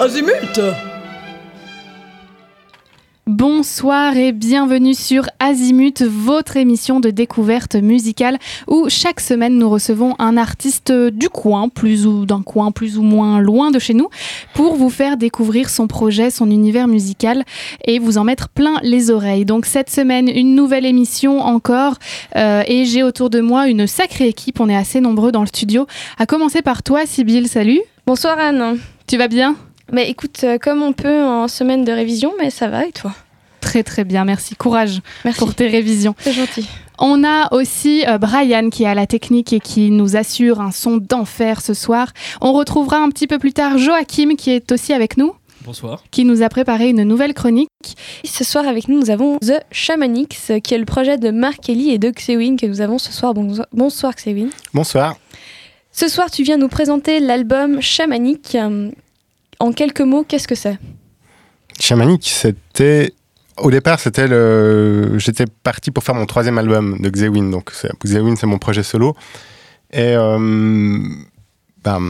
[0.00, 0.60] Azimut
[3.26, 8.38] Bonsoir et bienvenue sur Azimut, votre émission de découverte musicale
[8.68, 13.02] où chaque semaine nous recevons un artiste du coin, plus ou d'un coin plus ou
[13.02, 14.08] moins loin de chez nous,
[14.54, 17.44] pour vous faire découvrir son projet, son univers musical
[17.84, 19.44] et vous en mettre plein les oreilles.
[19.44, 21.94] Donc cette semaine, une nouvelle émission encore
[22.36, 25.46] euh, et j'ai autour de moi une sacrée équipe, on est assez nombreux dans le
[25.46, 25.86] studio.
[26.18, 27.80] À commencer par toi, Sybille, salut.
[28.06, 28.78] Bonsoir Anne.
[29.06, 29.56] Tu vas bien?
[29.92, 33.12] Mais écoute, euh, comme on peut en semaine de révision, mais ça va et toi
[33.60, 34.54] Très très bien, merci.
[34.56, 35.38] Courage merci.
[35.38, 36.14] pour tes révisions.
[36.20, 36.68] C'est gentil.
[36.98, 40.70] On a aussi euh, Brian qui est à la technique et qui nous assure un
[40.70, 42.08] son d'enfer ce soir.
[42.40, 45.34] On retrouvera un petit peu plus tard Joachim qui est aussi avec nous.
[45.64, 46.04] Bonsoir.
[46.10, 47.68] Qui nous a préparé une nouvelle chronique.
[48.22, 51.90] Ce soir avec nous, nous avons The Shamanix, qui est le projet de Mark Kelly
[51.90, 53.32] et de Xewin que nous avons ce soir.
[53.72, 54.50] Bonsoir Xewin.
[54.74, 55.16] Bonsoir.
[55.90, 58.58] Ce soir, tu viens nous présenter l'album Chamanique.
[59.64, 60.78] En quelques mots, qu'est-ce que c'est?
[61.80, 63.14] Chamanique, c'était.
[63.56, 65.18] Au départ, c'était le.
[65.18, 67.50] J'étais parti pour faire mon troisième album de Xewin.
[67.50, 67.72] Donc,
[68.04, 69.16] Xewin, c'est mon projet solo.
[69.90, 70.14] Et.
[70.16, 70.98] Euh,
[71.82, 72.02] ben,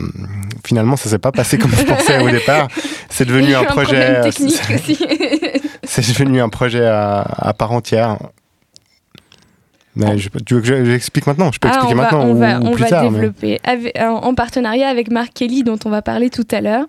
[0.67, 2.67] finalement, ça s'est pas passé comme je pensais au départ.
[3.09, 4.27] C'est devenu un, un projet.
[4.27, 4.51] aussi.
[5.85, 8.19] c'est devenu un projet à part entière.
[9.97, 11.53] Mais je, tu veux que j'explique maintenant?
[11.53, 13.99] Je peux ah, expliquer on maintenant on va, ou on plus va tard développer avec,
[13.99, 16.87] en, en, partenariat avec Mark Kelly dont on va parler tout à l'heure.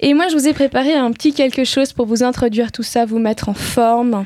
[0.00, 3.04] Et moi, je vous ai préparé un petit quelque chose pour vous introduire tout ça,
[3.04, 4.24] vous mettre en forme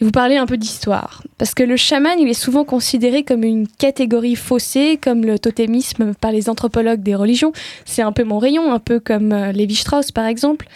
[0.00, 1.22] et vous parler un peu d'histoire.
[1.38, 6.14] Parce que le chaman, il est souvent considéré comme une catégorie faussée, comme le totémisme
[6.14, 7.52] par les anthropologues des religions.
[7.84, 10.66] C'est un peu mon rayon, un peu comme euh, Lévi-Strauss par exemple.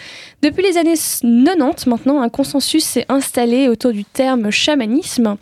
[0.42, 5.36] Depuis les années 90 maintenant, un consensus s'est installé autour du terme chamanisme.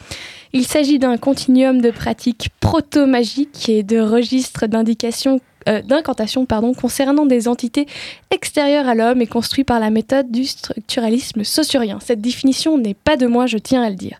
[0.52, 7.26] Il s'agit d'un continuum de pratiques proto-magiques et de registres d'indications euh, d'incantation pardon, concernant
[7.26, 7.86] des entités
[8.30, 11.98] extérieures à l'homme et construits par la méthode du structuralisme saussurien.
[12.00, 14.18] Cette définition n'est pas de moi, je tiens à le dire.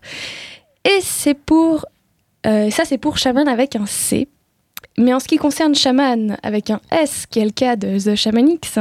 [0.85, 1.85] Et c'est pour
[2.45, 4.27] euh, ça, c'est pour chaman avec un C.
[4.97, 8.15] Mais en ce qui concerne chaman avec un S, qui est le cas de The
[8.15, 8.77] Shamanix,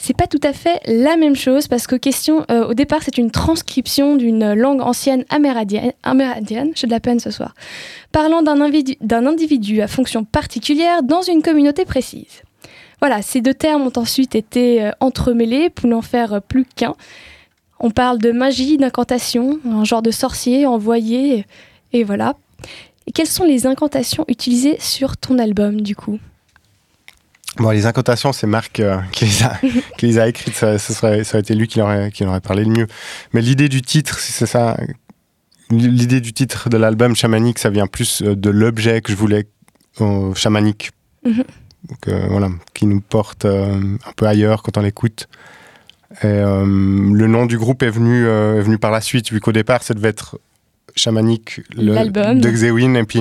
[0.00, 3.30] c'est pas tout à fait la même chose parce que euh, au départ, c'est une
[3.30, 5.92] transcription d'une langue ancienne amérindienne.
[6.74, 7.54] J'ai de la peine ce soir.
[8.12, 8.60] Parlant d'un
[9.26, 12.42] individu, à fonction particulière dans une communauté précise.
[13.00, 16.94] Voilà, ces deux termes ont ensuite été euh, entremêlés pour n'en faire plus qu'un.
[17.80, 21.44] On parle de magie, d'incantation, un genre de sorcier envoyé,
[21.92, 22.34] et voilà.
[23.14, 26.18] Quelles sont les incantations utilisées sur ton album du coup?
[27.58, 29.58] Bon, les incantations, c'est Marc euh, qui, les a,
[29.98, 30.54] qui les a écrites.
[30.54, 32.86] Ça, ça, serait, ça aurait été lui qui aurait, qui aurait parlé le mieux.
[33.32, 34.76] Mais l'idée du titre, si c'est ça,
[35.70, 39.46] l'idée du titre de l'album chamanique, ça vient plus euh, de l'objet que je voulais
[40.00, 40.90] euh, chamanique.
[41.24, 41.44] Mm -hmm.
[41.88, 45.28] Donc euh, voilà, qui nous porte euh, un peu ailleurs quand on l'écoute.
[46.22, 49.52] Et euh, le nom du groupe est venu, est venu par la suite, vu qu'au
[49.52, 50.40] départ, ça devait être
[50.98, 53.20] chamanique l'album de Xewin et puis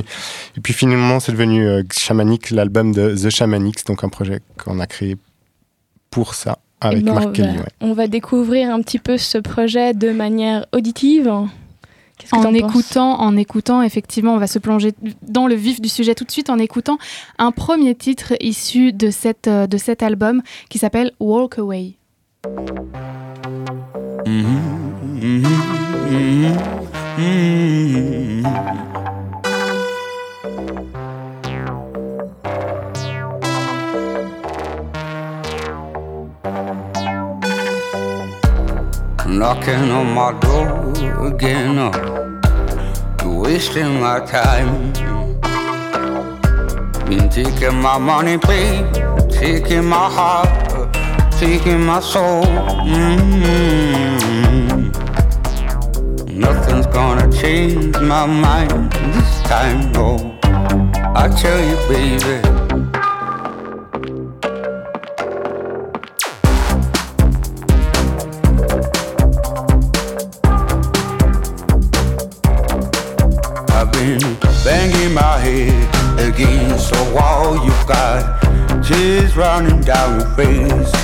[0.58, 4.80] et puis finalement c'est devenu euh, chamanique l'album de The Shamanix donc un projet qu'on
[4.80, 5.16] a créé
[6.10, 7.70] pour ça avec ben, Mark on Kelly va, ouais.
[7.82, 11.32] on va découvrir un petit peu ce projet de manière auditive
[12.20, 16.16] qu en écoutant en écoutant effectivement on va se plonger dans le vif du sujet
[16.16, 16.98] tout de suite en écoutant
[17.38, 21.94] un premier titre issu de cette de cet album qui s'appelle Walk Away
[24.26, 24.78] mm -hmm,
[25.22, 25.48] mm -hmm,
[26.12, 26.87] mm -hmm.
[27.17, 28.45] Mm -hmm.
[39.25, 40.94] Knocking on my door
[41.25, 41.91] again, oh,
[43.41, 44.94] wasting my time.
[47.09, 48.85] Been taking my money, babe,
[49.31, 50.49] taking my heart,
[51.39, 52.45] taking my soul.
[52.85, 53.57] Mm -hmm.
[54.07, 54.37] Nothing's
[56.97, 60.16] gonna change my mind this time, no.
[61.16, 62.41] I tell you, baby.
[73.78, 74.20] I've been
[74.66, 77.64] banging my head against the wall.
[77.64, 78.41] You've got
[78.84, 80.97] tears running down your face.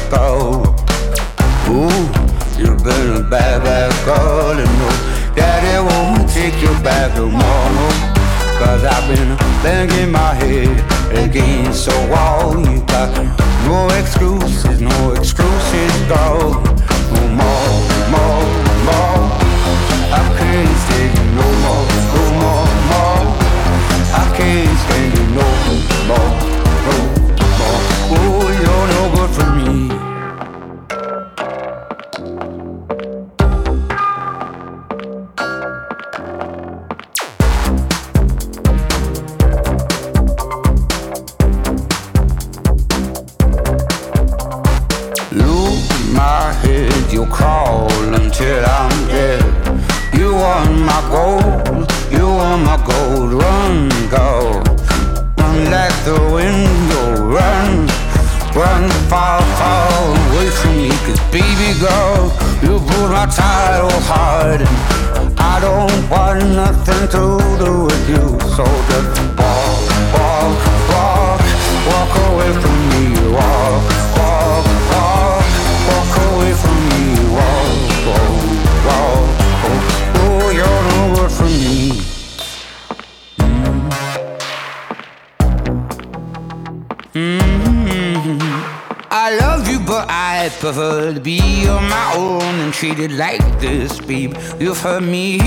[91.15, 94.35] To be on my own and treated like this, babe.
[94.59, 95.37] You've hurt me.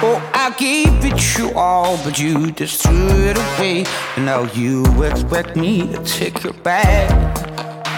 [0.00, 3.84] Oh, I gave it you all, but you just threw it away.
[4.16, 7.08] And now you expect me to take it back.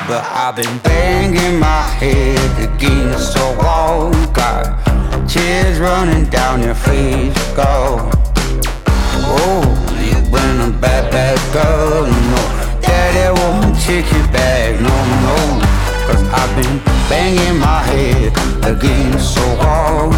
[0.09, 4.11] But I've been banging my head against the wall.
[4.33, 7.35] Got tears running down your face.
[7.55, 8.11] Go.
[9.33, 9.63] Oh,
[10.03, 12.07] you've been a bad, bad girl.
[12.07, 14.81] No, daddy won't take you back.
[14.81, 15.70] No, no.
[16.11, 18.33] Cause I've been banging my head
[18.65, 20.11] against the wall.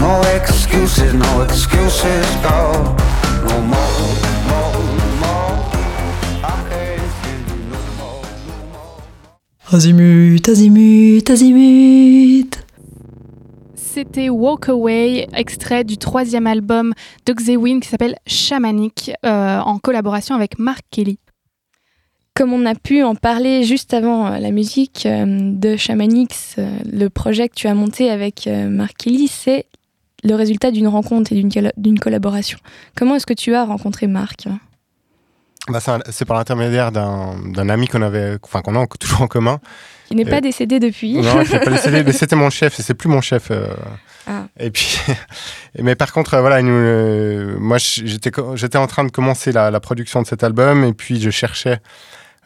[0.00, 2.26] No excuses, no excuses.
[2.42, 2.96] Go.
[3.48, 3.98] No more,
[4.50, 4.62] no
[5.20, 5.54] more.
[6.42, 8.96] I can't stand you no more, no more.
[9.70, 12.56] Azimut, azimut, azimut.
[13.74, 16.94] C'était Walk Away, extrait du troisième album
[17.26, 21.18] de Xewin qui s'appelle Shamanic, euh, en collaboration avec Mark Kelly.
[22.36, 26.68] Comme on a pu en parler juste avant euh, la musique euh, de Shamanix, euh,
[26.92, 29.64] le projet que tu as monté avec Mark Kelly, c'est
[30.22, 32.58] le résultat d'une rencontre et d'une colla- d'une collaboration.
[32.96, 34.48] Comment est-ce que tu as rencontré Marc
[35.68, 35.78] Bah,
[36.10, 39.60] c'est par l'intermédiaire d'un ami qu'on avait, enfin qu'on a toujours en commun.
[40.08, 42.82] qui n'est pas décédé depuis Non, je l'ai pas laissé, mais c'était mon chef, et
[42.82, 43.50] c'est plus mon chef.
[43.50, 43.68] euh.
[44.26, 44.46] Ah.
[44.58, 44.98] Et puis,
[45.80, 48.30] mais par contre, voilà, nous, euh, moi, j'étais,
[48.76, 51.78] en train de commencer la, la production de cet album, et puis je cherchais,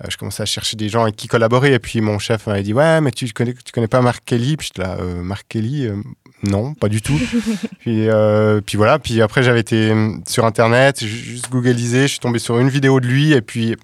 [0.09, 2.73] je commençais à chercher des gens avec qui collaborer, et puis mon chef m'avait dit,
[2.73, 4.57] ouais, mais tu connais, tu connais pas Mark Kelly?
[4.57, 5.97] Puis j'étais là, euh, Mark Kelly, euh,
[6.43, 7.19] non, pas du tout.
[7.81, 12.19] puis, euh, puis voilà, puis après j'avais été euh, sur internet, juste googlisé, je suis
[12.19, 13.77] tombé sur une vidéo de lui, et puis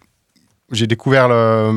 [0.73, 1.71] j'ai découvert le,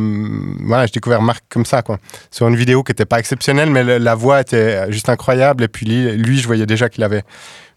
[0.66, 2.00] voilà, j'ai découvert Marc comme ça, quoi
[2.32, 5.64] sur une vidéo qui n'était pas exceptionnelle, mais le- la voix était juste incroyable.
[5.64, 7.24] Et puis lui, lui je voyais déjà qu'il avait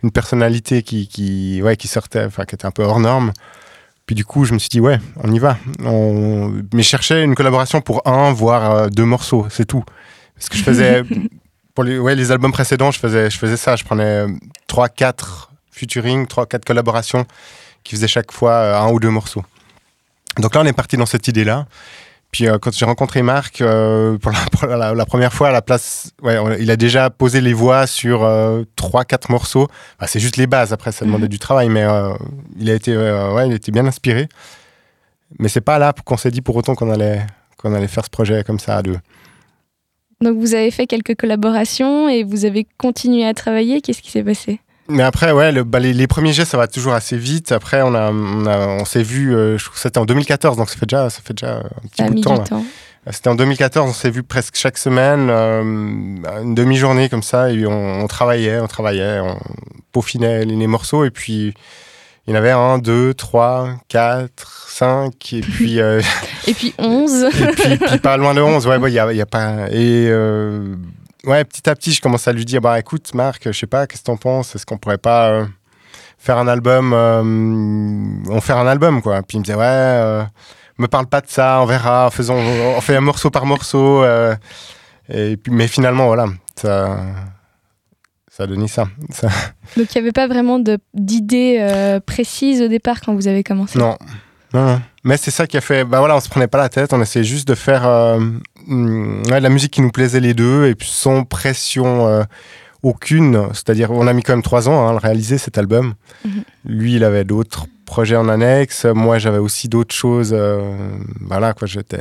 [0.02, 3.32] une personnalité qui, qui, ouais, qui sortait, enfin, qui était un peu hors norme.
[4.12, 5.56] Puis du coup, je me suis dit, ouais, on y va.
[5.82, 6.52] On...
[6.74, 9.82] Mais je cherchais une collaboration pour un, voire euh, deux morceaux, c'est tout.
[10.34, 11.02] Parce que je faisais,
[11.74, 13.74] pour les, ouais, les albums précédents, je faisais, je faisais ça.
[13.74, 14.28] Je prenais euh,
[14.66, 17.24] trois, quatre featuring, trois, quatre collaborations
[17.84, 19.46] qui faisaient chaque fois euh, un ou deux morceaux.
[20.36, 21.64] Donc là, on est parti dans cette idée-là.
[22.32, 25.52] Puis euh, quand j'ai rencontré Marc euh, pour, la, pour la- la première fois à
[25.52, 29.68] la place, ouais, on- il a déjà posé les voix sur euh, trois, quatre morceaux.
[29.98, 30.72] Enfin, c'est juste les bases.
[30.72, 32.14] Après, ça demandait du travail, mais euh,
[32.58, 34.28] il a été, euh, ouais, il était bien inspiré.
[35.38, 37.20] Mais c'est pas là qu'on s'est dit pour autant qu'on allait,
[37.58, 38.96] qu'on allait faire ce projet comme ça à deux.
[40.22, 43.80] Donc vous avez fait quelques collaborations et vous avez continué à travailler.
[43.82, 44.60] Qu'est-ce qui s'est passé?
[44.92, 47.52] Mais après, ouais, le, bah, les, les premiers jets, ça va toujours assez vite.
[47.52, 50.56] Après, on, a, on, a- on s'est vu, euh, je trouve que c'était en 2014,
[50.56, 52.38] donc ça fait déjà, ça fait déjà un petit Ça bout de temps.
[52.38, 52.64] temps.
[53.10, 57.66] C'était en 2014, on s'est vu presque chaque semaine, euh, une demi-journée comme ça, et
[57.66, 59.36] on, on travaillait, on travaillait, on
[59.90, 61.52] peaufinait les, les morceaux, et puis
[62.28, 66.00] il y en avait un, deux, trois, quatre, cinq, et puis, euh,
[66.46, 67.24] Et puis 11.
[67.24, 69.68] et puis, puis pas loin de 11, ouais, il y, a, y a pas.
[69.72, 70.76] Et euh,
[71.26, 73.86] ouais, petit à petit, je commence à lui dire, bah écoute, Marc, je sais pas,
[73.86, 74.54] qu'est-ce que t'en penses?
[74.54, 75.46] Est-ce qu'on pourrait pas euh,
[76.18, 77.22] faire un album euh,
[78.30, 79.22] On faire un album, quoi?
[79.22, 79.64] Puis il me disait, ouais.
[79.64, 80.24] euh,
[80.78, 84.04] me parle pas de ça, on verra, faisons, on fait un morceau par morceau.
[85.08, 86.26] et puis, mais finalement, voilà,
[86.56, 86.98] ça,
[88.32, 88.88] ça a donné ça.
[89.10, 89.28] ça
[89.76, 90.58] Donc il n'y avait pas vraiment
[90.94, 93.78] d'idée euh, précise au départ quand vous avez commencé?
[93.78, 93.96] non.
[94.54, 94.82] Non, non.
[95.04, 95.84] Mais c'est ça qui a fait.
[95.84, 98.18] Bah voilà, on se prenait pas la tête, on essayait juste de faire euh,
[98.68, 102.22] ouais, de la musique qui nous plaisait les deux et puis sans pression euh,
[102.82, 103.48] aucune.
[103.52, 105.94] C'est-à-dire, on a mis quand même trois ans hein, à le réaliser cet album.
[106.24, 106.44] Mhm.
[106.66, 108.84] Lui, il avait d'autres projets en annexe.
[108.84, 110.30] Moi, j'avais aussi d'autres choses.
[110.32, 110.60] euh,
[111.20, 111.66] voilà, quoi.
[111.66, 112.00] J'étais.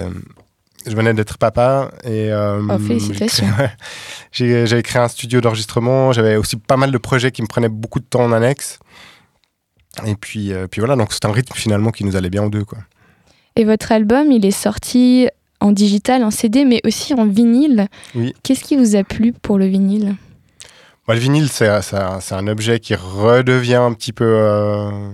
[0.87, 3.45] Je venais d'être papa et Oh, félicitations.
[3.47, 3.71] j'ai créé- ouais.
[4.31, 6.11] J'ai- j'avais créé un studio d'enregistrement.
[6.11, 8.79] J'avais aussi pas mal de projets qui me prenaient beaucoup de temps en annexe.
[10.05, 12.49] Et puis, euh, puis voilà, donc c'est un rythme finalement qui nous allait bien aux
[12.49, 12.63] deux.
[12.63, 12.79] Quoi.
[13.55, 15.27] Et votre album, il est sorti
[15.59, 17.87] en digital, en CD, mais aussi en vinyle.
[18.15, 18.33] Oui.
[18.43, 20.15] Qu'est-ce qui vous a plu pour le vinyle?
[21.07, 25.09] Bah, le vinyle, c'est c'est un, objet qui redevient un petit peu euh,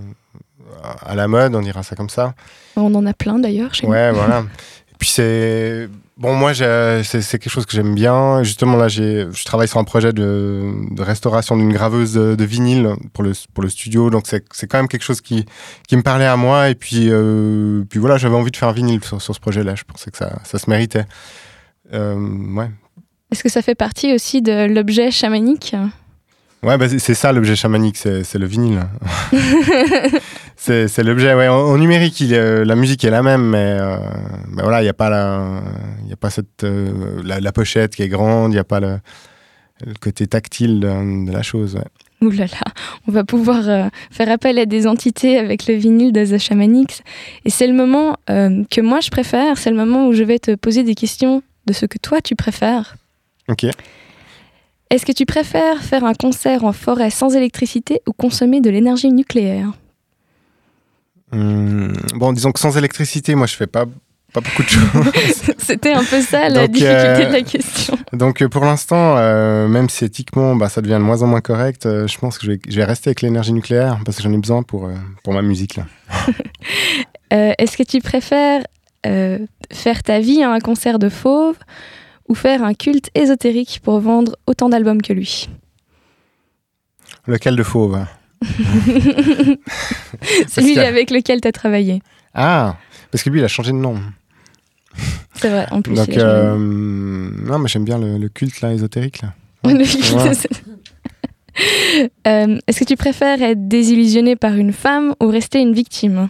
[1.04, 2.34] à la mode, on dira ça comme ça.
[2.76, 4.44] On en a plein d'ailleurs chez Ouais, voilà.
[4.98, 8.42] Puis c'est bon, moi c'est quelque chose que j'aime bien.
[8.42, 12.90] Justement là, je travaille sur un projet de, de restauration d'une graveuse de, de vinyle
[13.14, 15.46] pour le pour le studio, donc c'est quand même quelque chose qui
[15.86, 16.68] qui me parlait à moi.
[16.68, 19.74] Et puis euh, puis voilà, j'avais envie de faire un vinyle sur, sur ce projet-là.
[19.74, 21.06] Je pensais que ça ça se méritait.
[21.94, 22.16] Euh,
[22.54, 22.70] ouais.
[23.32, 25.74] Est-ce que ça fait partie aussi de l'objet chamanique?
[26.62, 28.80] Ouais, bah, c'est- ça l'objet chamanique, c'est c'est le vinyle.
[30.58, 31.48] c'est l'objet, ouais.
[31.48, 33.96] En, en numérique, il, est- la musique est la même, mais, euh,
[34.50, 35.62] mais voilà, il n'y a pas, la,
[36.04, 38.64] il y a pas cette, euh, la, la pochette qui est grande, il n'y a
[38.64, 38.98] pas le,
[39.86, 41.76] le côté tactile de, de la chose.
[41.76, 41.84] ouais.
[42.20, 42.72] Ouh là là,
[43.06, 47.02] on va pouvoir euh, faire appel à des entités avec le vinyle de The Shamanix.
[47.44, 50.40] Et c'est le moment euh, que moi je préfère, c'est le moment où je vais
[50.40, 52.96] te poser des questions de ce que toi tu préfères.
[53.48, 53.66] Ok.
[54.90, 59.12] Est-ce que tu préfères faire un concert en forêt sans électricité ou consommer de l'énergie
[59.12, 59.70] nucléaire?
[61.32, 63.84] Hum, bon, disons que sans électricité, moi, je fais pas,
[64.32, 64.82] pas beaucoup de choses.
[65.58, 67.98] C'était un peu ça la Donc, difficulté euh, de la question.
[68.12, 71.40] Donc, euh, pour l'instant, euh, même si éthiquement, bah, ça devient de moins en moins
[71.42, 74.22] correct, euh, je pense que je vais, je vais rester avec l'énergie nucléaire parce que
[74.22, 75.84] j'en ai besoin pour, euh, pour ma musique, là.
[77.30, 78.62] Euh, Est-ce que tu préfères
[79.04, 79.38] euh,
[79.70, 81.56] faire ta vie à un concert de fauve
[82.26, 85.50] ou faire un culte ésotérique pour vendre autant d'albums que lui?
[87.26, 87.98] Lequel de fauve?
[90.48, 92.00] Celui a- avec lequel tu as travaillé.
[92.34, 92.76] Ah,
[93.10, 94.00] parce que lui, il a changé de nom.
[95.34, 95.94] C'est vrai, en plus.
[95.94, 99.22] Donc, euh, non, mais j'aime bien le, le culte là, ésotérique.
[99.22, 99.34] Là.
[99.64, 100.62] Le culte, c'est-
[102.28, 106.28] Euh, Est-ce que tu préfères être désillusionné par une femme ou rester une victime?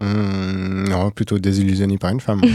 [0.00, 2.40] Hum, non, plutôt désillusionné par une femme.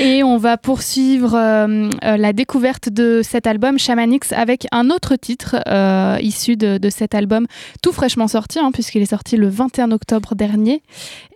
[0.00, 5.16] Et on va poursuivre euh, euh, la découverte de cet album Shamanix avec un autre
[5.16, 7.48] titre euh, issu de, cet album
[7.82, 10.82] tout fraîchement sorti, hein, puisqu'il est sorti le 21 octobre dernier.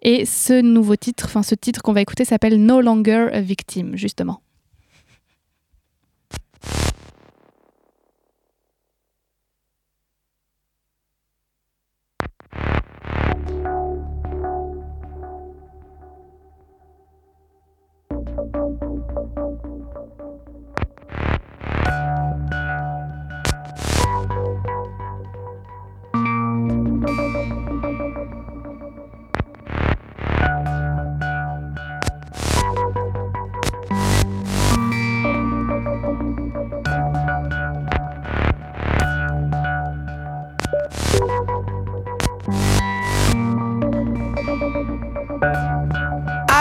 [0.02, 3.96] Et ce nouveau titre, enfin ce titre qu'on va écouter s'appelle No Longer a Victim,
[3.96, 4.40] justement.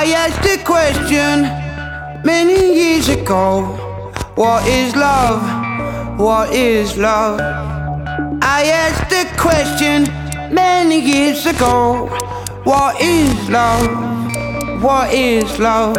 [0.02, 1.44] I asked a question
[2.26, 3.62] many years ago
[4.34, 6.20] What is love?
[6.20, 7.40] What is love?
[8.42, 10.06] I asked a question
[10.52, 12.08] many years ago
[12.64, 14.82] What is love?
[14.82, 15.96] What is love?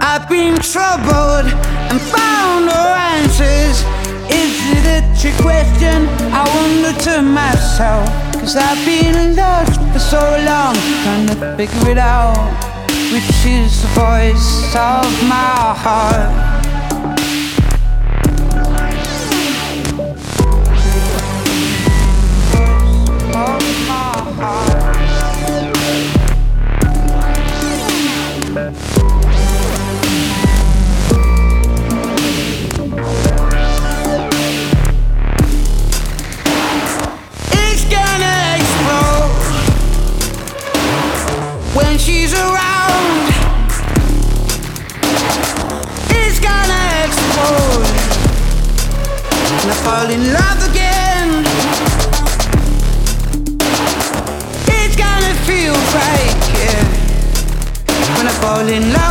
[0.00, 1.50] I've been troubled
[1.90, 2.82] and found no
[3.18, 3.82] answers
[4.30, 6.06] Is it a trick question?
[6.30, 11.98] I wonder to myself Cause I've been lost for so long Trying to figure it
[11.98, 12.71] out
[13.12, 16.51] Which is the voice of my heart
[50.02, 51.44] fall in love again.
[54.66, 56.82] It's gonna feel right, yeah,
[58.16, 59.01] when I fall in love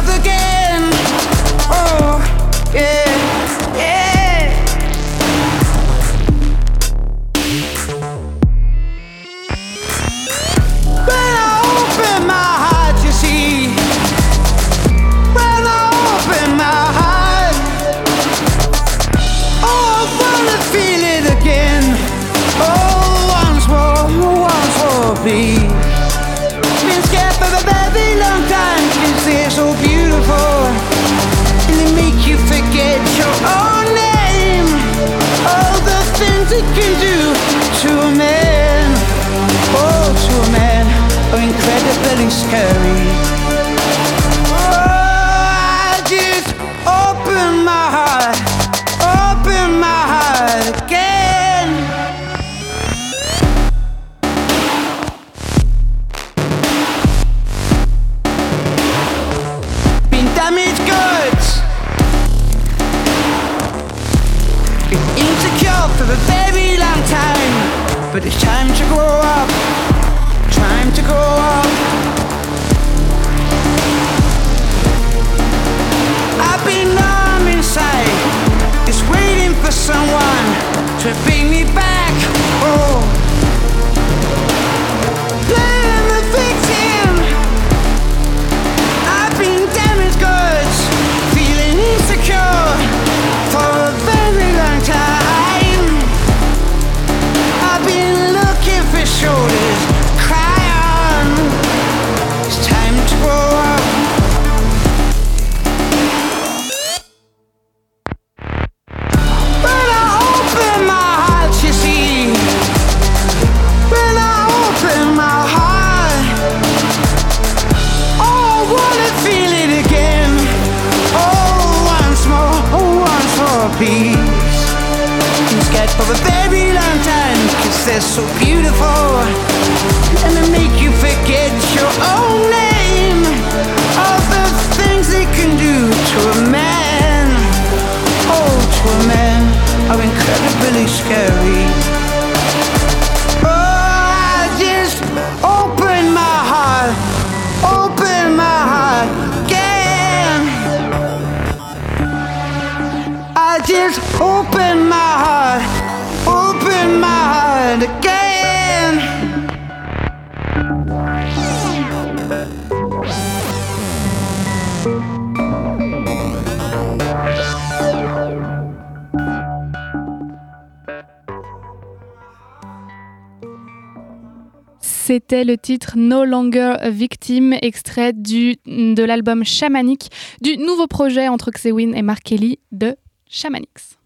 [175.13, 181.51] C'était le titre No Longer a Victim, extrait de l'album Shamanic, du nouveau projet entre
[181.51, 182.95] Xewin et Mark Kelly de
[183.29, 183.97] Shamanix.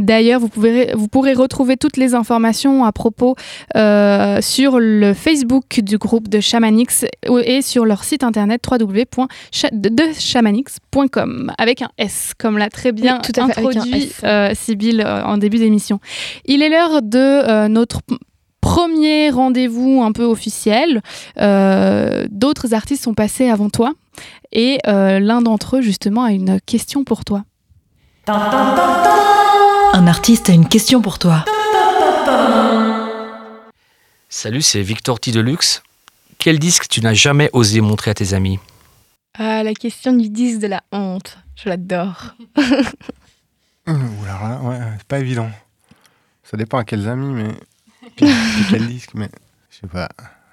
[0.00, 3.34] D'ailleurs, vous, pouvez- vous pourrez retrouver toutes les informations à propos
[3.76, 7.04] euh, sur le Facebook du groupe de Shamanix
[7.44, 13.40] et sur leur site internet www.shamanix.com avec un S, comme l'a très bien Oui, tout
[13.40, 15.98] à introduit euh, Sybille euh, en début d'émission.
[16.44, 18.00] Il est l'heure de euh, notre
[18.60, 21.00] premier rendez-vous un peu officiel.
[21.40, 23.92] Euh, D'autres artistes sont passés avant toi
[24.52, 27.42] et euh, l'un d'entre eux justement a une question pour toi.
[29.98, 31.44] Un artiste a une question pour toi.
[34.28, 35.32] Salut, c'est Victor T.
[35.32, 35.82] Deluxe.
[36.38, 38.60] Quel disque tu n'as jamais osé montrer à tes amis
[39.36, 41.38] Ah, la question du disque de la honte.
[41.56, 42.34] Je l'adore.
[43.88, 43.92] Ouh
[44.24, 45.50] là là, ouais, c'est pas évident.
[46.44, 47.48] Ça dépend à quels amis, mais.
[48.16, 49.28] Puis, puis quel disque, mais.
[49.70, 50.08] Je sais pas.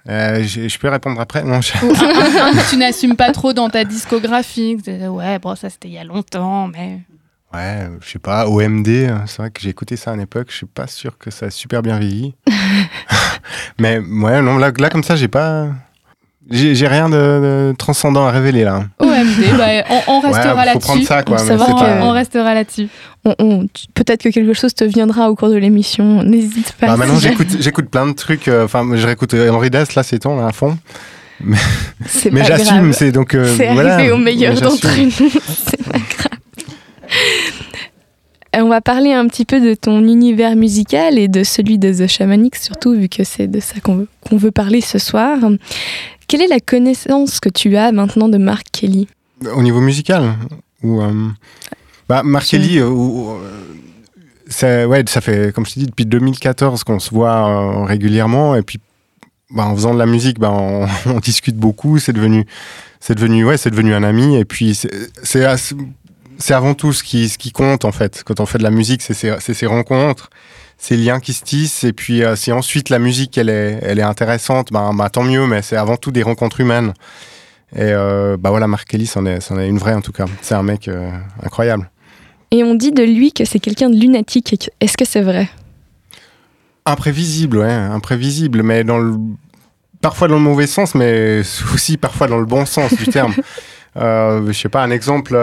[0.10, 1.44] Euh, je, je peux répondre après?
[1.44, 4.78] Non, je- un, un que tu n'assumes pas trop dans ta discographie.
[4.88, 7.02] Ouais, bon, ça c'était il y a longtemps, mais.
[7.56, 10.22] Ouais, euh, je sais pas, OMD, euh, c'est vrai que j'ai écouté ça à une
[10.22, 12.36] époque, je suis pas sûr que ça a super bien vieilli.
[13.80, 15.68] mais ouais, non, là, là comme ça, j'ai pas.
[16.52, 18.84] J'ai rien de, de transcendant à révéler là.
[19.00, 19.08] OMD,
[19.58, 20.80] bah, on, on restera Ouais, là-dessus.
[20.86, 21.38] prendre ça quoi.
[21.42, 22.88] On mais pas- on restera là-dessus.
[23.40, 23.66] On-
[23.96, 26.22] Peut-être que quelque chose te viendra au cours de l'émission.
[26.22, 26.86] N'hésite pas.
[26.86, 28.48] Bah, maintenant, j'écoute, j'écoute plein de trucs.
[28.48, 30.78] euh, Enfin, je réécoute Henri Dess, là, c'est ton, là, à fond.
[31.44, 31.58] Mais
[32.32, 33.34] pas j'assume, c'est donc.
[33.34, 35.10] euh, C'est voilà, arrivé au meilleur mais d'entre nous.
[35.10, 36.40] C'est pas grave.
[37.04, 41.92] Euh, On va parler un petit peu de ton univers musical et de celui de
[41.92, 45.38] The Shamanic, surtout vu que c'est de ça qu'on veut, parler ce soir.
[46.28, 49.08] Quelle est la connaissance que tu as maintenant de Mark Kelly?
[49.56, 50.36] Au niveau musical
[50.84, 51.12] ou, euh,
[52.08, 53.36] bah, Mark Kelly, euh, ou-
[54.64, 58.56] euh, ouais, ça fait, comme je t'ai dit, depuis 2014 qu'on se voit euh, régulièrement.
[58.56, 58.80] Et puis,
[59.52, 62.00] bah, en faisant de la musique, bah, on, on discute beaucoup.
[62.00, 62.46] C'est devenu,
[63.00, 64.38] c'est devenu, ouais, c'est devenu un ami.
[64.38, 64.90] Et puis, c'est-
[66.38, 68.24] c'est avant tout ce qui, ce qui compte, en fait.
[68.26, 70.30] Quand on fait de la musique, c'est ces, rencontres,
[70.78, 71.84] ces liens qui se tissent.
[71.84, 75.24] Et puis, euh, si ensuite la musique, elle est, elle est intéressante, bah, bah, tant
[75.24, 75.48] mieux.
[75.48, 76.94] Mais c'est avant tout des rencontres humaines.
[77.74, 80.26] Et euh, bah voilà, Mark Kelly, c'en est, c'en est une vraie en tout cas.
[80.42, 81.12] C'est un mec euh,
[81.44, 81.90] incroyable.
[82.52, 84.72] Et on dit de lui que c'est quelqu'un de lunatique.
[84.80, 85.50] Est-ce que c'est vrai?
[86.86, 89.16] Imprévisible, ouais, imprévisible, mais dans le...
[90.00, 91.42] parfois dans le mauvais sens, mais
[91.74, 93.34] aussi parfois dans le bon sens du terme.
[93.98, 95.38] Euh, je sais pas, un exemple.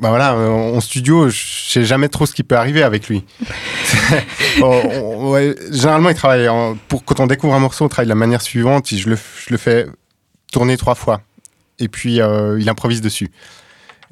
[0.00, 3.24] Bah voilà, euh, en studio, je sais jamais trop ce qui peut arriver avec lui.
[4.62, 6.48] On- on- ouais, généralement, il travaille.
[6.48, 8.94] en- pour, quand on découvre un morceau, on travaille de la manière suivante.
[8.94, 9.86] Je le, je le fais
[10.52, 11.20] tourner trois fois.
[11.78, 13.30] Et puis, euh, il improvise dessus.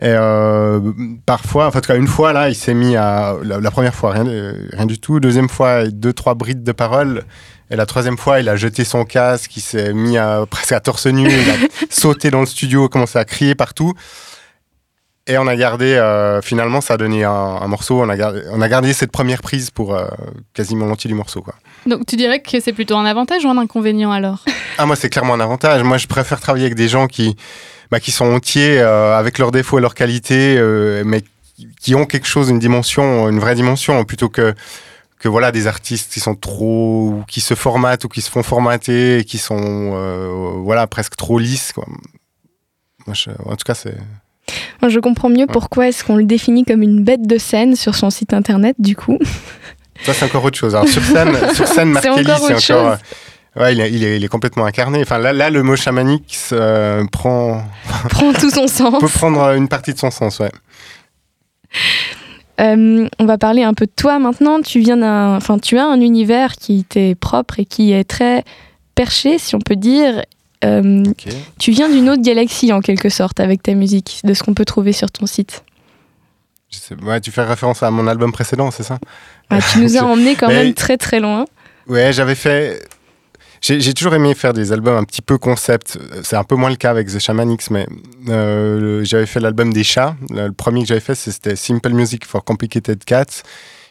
[0.01, 0.81] Et euh,
[1.25, 3.37] parfois, enfin, en tout cas, une fois, là, il s'est mis à.
[3.43, 5.21] La, la première fois, rien du tout.
[5.21, 7.25] Deuxième fois, deux, trois brides de paroles.
[7.71, 10.81] Et la troisième fois, il a jeté son casque, il s'est mis à, presque à
[10.81, 11.55] torse nu, il a
[11.91, 13.95] sauté dans le studio, commencé à crier partout.
[15.27, 18.03] Et on a gardé, euh, finalement, ça a donné un, un morceau.
[18.03, 20.07] On a, gardé, on a gardé cette première prise pour euh,
[20.53, 21.41] quasiment l'entier du morceau.
[21.41, 21.55] Quoi.
[21.87, 24.45] Donc tu dirais que c'est plutôt un avantage ou un inconvénient alors?
[24.77, 25.85] Ah, moi, c'est clairement un avantage.
[25.85, 27.37] Moi, je préfère travailler avec des gens qui,
[27.93, 31.23] bah, qui sont entiers, euh, avec leurs défauts et leurs qualités, euh, mais
[31.57, 34.53] qui- qui ont quelque chose, une dimension, une vraie dimension, plutôt que,
[35.21, 38.43] que voilà, des artistes qui sont trop, ou qui se formatent ou qui se font
[38.43, 39.57] formater, et qui sont
[39.95, 40.29] euh,
[40.65, 41.73] voilà, presque trop lisses.
[41.73, 41.85] Quoi.
[43.07, 43.97] Moi, je- en tout cas, c'est.
[44.89, 48.11] Je comprends mieux pourquoi est-ce qu'on le définit comme une bête de scène sur son
[48.11, 49.19] site internet, du coup.
[50.03, 50.75] Ça, c'est encore autre chose.
[50.75, 52.89] Alors, sur scène, sur scène C'est encore autre c'est encore.
[52.93, 52.97] euh,
[53.57, 55.01] Ouais, il est, il, est, il est complètement incarné.
[55.03, 57.63] Enfin, là, là le mot chamanique euh, prend,
[58.11, 58.99] Prend tout son sens.
[58.99, 60.41] peut prendre une partie de son sens.
[60.41, 60.51] Ouais.
[62.61, 64.61] Euh, on va parler un peu de toi maintenant.
[64.61, 68.45] Tu viens d'un, enfin, tu as un univers qui t'est propre et qui est très
[68.95, 70.23] perché, si on peut dire.
[70.65, 71.03] Euh,
[71.59, 74.65] tu viens d'une autre galaxie en quelque sorte avec ta musique, de ce qu'on peut
[74.65, 75.65] trouver sur ton site.
[76.71, 78.99] Je sais- ouais, tu fais référence à mon album précédent, c'est ça?
[79.51, 81.45] Ah, tu nous as emmenés quand Mais- même très très loin.
[81.87, 82.83] Ouais, j'avais fait.
[83.61, 85.99] J'ai toujours aimé faire des albums un petit peu concept.
[86.23, 87.87] C'est un peu moins le cas avec The Shamanix, mais
[88.29, 90.17] euh, j'avais fait l'album des chats.
[90.31, 93.43] Le premier que j'avais fait, c'était Simple Music for Complicated Cats.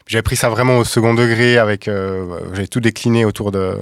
[0.06, 1.88] J'avais pris ça vraiment au second degré avec.
[1.88, 3.78] euh, j'avais tout décliné autour de,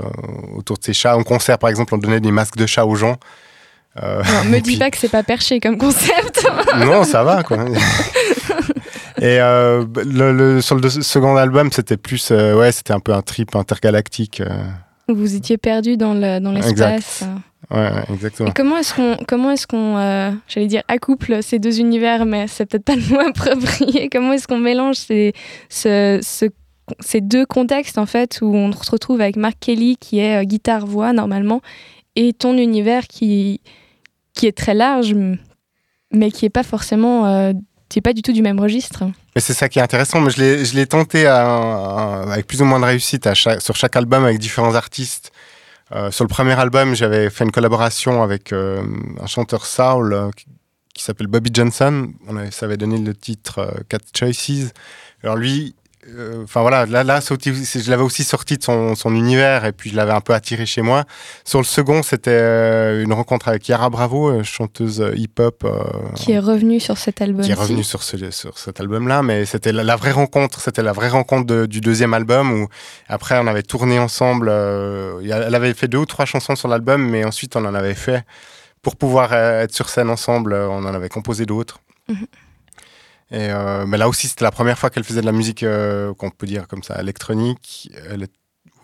[0.54, 1.16] autour de ces chats.
[1.16, 3.16] En concert, par exemple, on donnait des masques de chats aux gens.
[4.02, 6.46] Euh, Alors, me dis puis- pas que c'est pas perché comme concept.
[6.78, 7.64] non, ça va quoi.
[9.20, 13.12] Et euh, le, le- sur le second album, c'était plus, euh, ouais, c'était un peu
[13.12, 14.42] un trip intergalactique.
[15.14, 17.25] Vous étiez perdu dans le- dans l'espace.
[17.70, 18.48] ouais, exactement.
[18.48, 22.46] Et comment est-ce qu'on, comment est-ce qu'on, euh, j'allais dire, accouple ces deux univers, mais
[22.48, 24.09] c'est peut-être pas le mot approprié.
[24.11, 25.33] Comment est-ce qu'on mélange ces,
[25.68, 26.46] ce- ce-
[27.01, 30.44] ces deux contextes en fait où on se retrouve avec Mark Kelly qui est euh,
[30.44, 31.61] guitare voix normalement
[32.16, 33.61] et ton univers qui
[34.35, 35.14] qui est très large,
[36.12, 37.53] mais qui est pas forcément, euh,
[37.92, 39.05] qui est pas du tout du même registre.
[39.35, 40.20] Mais c'est ça qui est intéressant.
[40.20, 44.24] Mais je l'ai, tenté à- à- avec plus ou moins de réussite sur chaque album
[44.24, 45.33] avec différents artistes.
[45.94, 48.83] Euh, sur le premier album, j'avais fait une collaboration avec euh,
[49.20, 50.31] un chanteur soul euh,
[50.94, 52.12] qui, s'appelle Bobby Johnson.
[52.50, 54.72] Ça avait donné le titre Cat Choices.
[55.22, 55.74] Alors lui,
[56.09, 59.97] euh, enfin voilà, là, je l'avais aussi sorti de son, son univers et puis je
[59.97, 61.05] l'avais un peu attiré chez moi.
[61.45, 65.62] Sur le second, c'était euh, une rencontre avec Yara Bravo, euh, chanteuse hip-hop.
[65.65, 65.83] euh,
[66.17, 67.45] Qui est revenu sur cet album.
[67.45, 70.83] qui est revenu sur, ce, sur cet album-là, mais c'était la, la vraie rencontre, c'était
[70.83, 72.69] la vraie rencontre de- du deuxième album où
[73.09, 74.49] après on avait tourné ensemble.
[74.51, 77.95] euh, elle avait fait deux ou trois chansons sur l'album, mais ensuite on en avait
[77.95, 78.25] fait
[78.83, 80.53] pour pouvoir être sur scène ensemble.
[80.55, 81.79] On en avait composé d'autres.
[82.09, 82.27] Mhm.
[83.33, 86.12] Et euh, mais là aussi, c'était la première fois qu'elle faisait de la musique euh,
[86.14, 87.90] qu'on peut dire comme ça électronique.
[88.11, 88.29] Elle,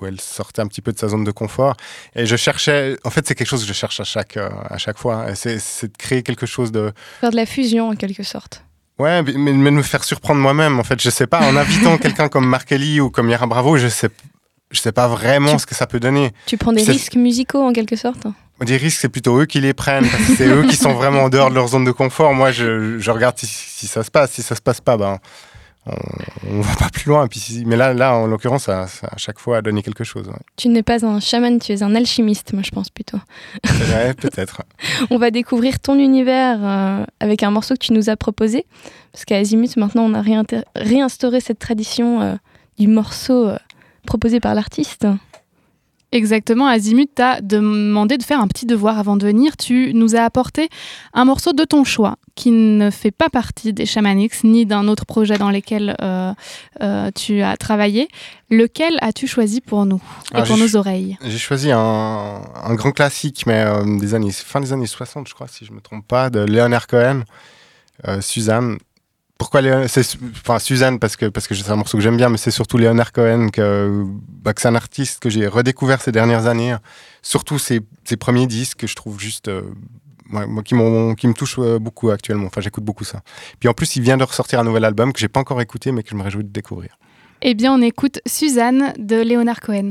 [0.00, 1.74] où elle sortait un petit peu de sa zone de confort.
[2.14, 4.78] Et je cherchais, en fait, c'est quelque chose que je cherche à chaque, euh, à
[4.78, 5.30] chaque fois.
[5.30, 8.64] Et C'est de créer quelque chose de, Faire de la fusion en quelque sorte.
[8.98, 11.40] Ouais, mais, mais de me faire surprendre moi-même, en fait, je sais pas.
[11.40, 14.08] En invitant quelqu'un comme Markelly ou comme Yara Bravo, je sais,
[14.70, 16.32] je sais pas vraiment Tu- ce que ça peut donner.
[16.46, 18.26] Tu prends des risques musicaux en quelque sorte.
[18.60, 21.22] Des risques, c'est plutôt eux qui les prennent, parce que c'est eux qui sont vraiment
[21.24, 22.34] en dehors de leur zone de confort.
[22.34, 24.32] Moi, je, je regarde si, si ça se passe.
[24.32, 25.18] Si ça se passe pas, ben,
[25.86, 25.92] on,
[26.50, 27.28] on va pas plus loin.
[27.28, 30.26] Puis mais là, là, en l'occurrence, ça, ça, à chaque fois, a donné quelque chose.
[30.26, 33.18] Ouais, Tu n'es pas un chaman, tu es un alchimiste, moi je pense plutôt.
[33.64, 34.62] Ouais, peut-être.
[35.10, 38.66] On va découvrir ton univers euh, avec un morceau que tu nous as proposé.
[39.12, 40.22] Parce qu'à Azimut, maintenant, on a
[40.74, 42.34] réinstauré cette tradition euh,
[42.78, 43.56] du morceau euh,
[44.06, 45.06] proposé par l'artiste.
[46.10, 49.58] Exactement, Azimut t'a demandé de faire un petit devoir avant de venir.
[49.58, 50.70] Tu nous as apporté
[51.12, 55.04] un morceau de ton choix qui ne fait pas partie des Shamanix ni d'un autre
[55.04, 56.32] projet dans lesquels euh,
[56.80, 58.08] euh, tu as travaillé.
[58.48, 60.00] Lequel as-tu choisi pour nous
[60.32, 61.18] et Ah, pour j'ai nos oreilles?
[61.22, 65.34] J'ai choisi un, un grand classique, mais euh, des années, fin des années 60, je
[65.34, 67.24] crois, si je me trompe pas, de Leonard Cohen,
[68.06, 68.78] euh, Suzanne.
[69.38, 72.38] Pourquoi c'est enfin Suzanne parce que parce que c'est un morceau que j'aime bien, mais
[72.38, 74.04] c'est surtout Leonard Cohen que,
[74.42, 76.74] bah, que c'est un artiste que j'ai redécouvert ces dernières années.
[77.22, 79.62] Surtout ses, ses premiers disques que je trouve juste euh,
[80.28, 82.46] moi qui me touchent euh, beaucoup actuellement.
[82.46, 83.22] Enfin j'écoute beaucoup ça.
[83.60, 85.92] Puis en plus il vient de ressortir un nouvel album que j'ai pas encore écouté
[85.92, 86.98] mais que je me réjouis de découvrir.
[87.40, 89.90] Eh bien, on écoute Suzanne de Léonard Cohen.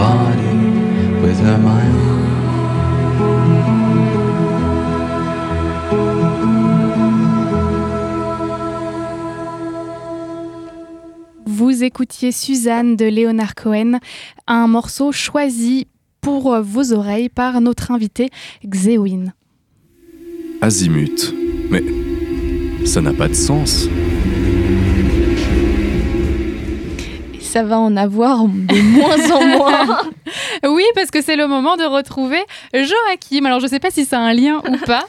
[11.91, 13.99] écoutiez Suzanne de Léonard Cohen,
[14.47, 15.87] un morceau choisi
[16.21, 18.29] pour vos oreilles par notre invité
[18.65, 19.33] Xewin.
[20.61, 21.33] Azimut.
[21.69, 21.83] Mais
[22.85, 23.89] ça n'a pas de sens.
[27.51, 29.99] Ça va en avoir de moins en moins.
[30.63, 32.39] Oui, parce que c'est le moment de retrouver
[32.73, 33.45] Joachim.
[33.45, 35.05] Alors, je ne sais pas si ça a un lien ou pas.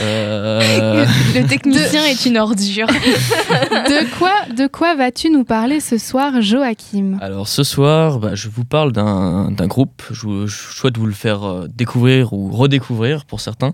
[0.00, 2.86] Euh, Le technicien est une ordure.
[2.88, 7.16] De quoi, de quoi vas-tu nous parler ce soir, Joachim?
[7.22, 11.12] Alors ce soir, bah, je vous parle d'un d'un groupe, je, je souhaite vous le
[11.12, 13.72] faire euh, découvrir ou redécouvrir pour certains.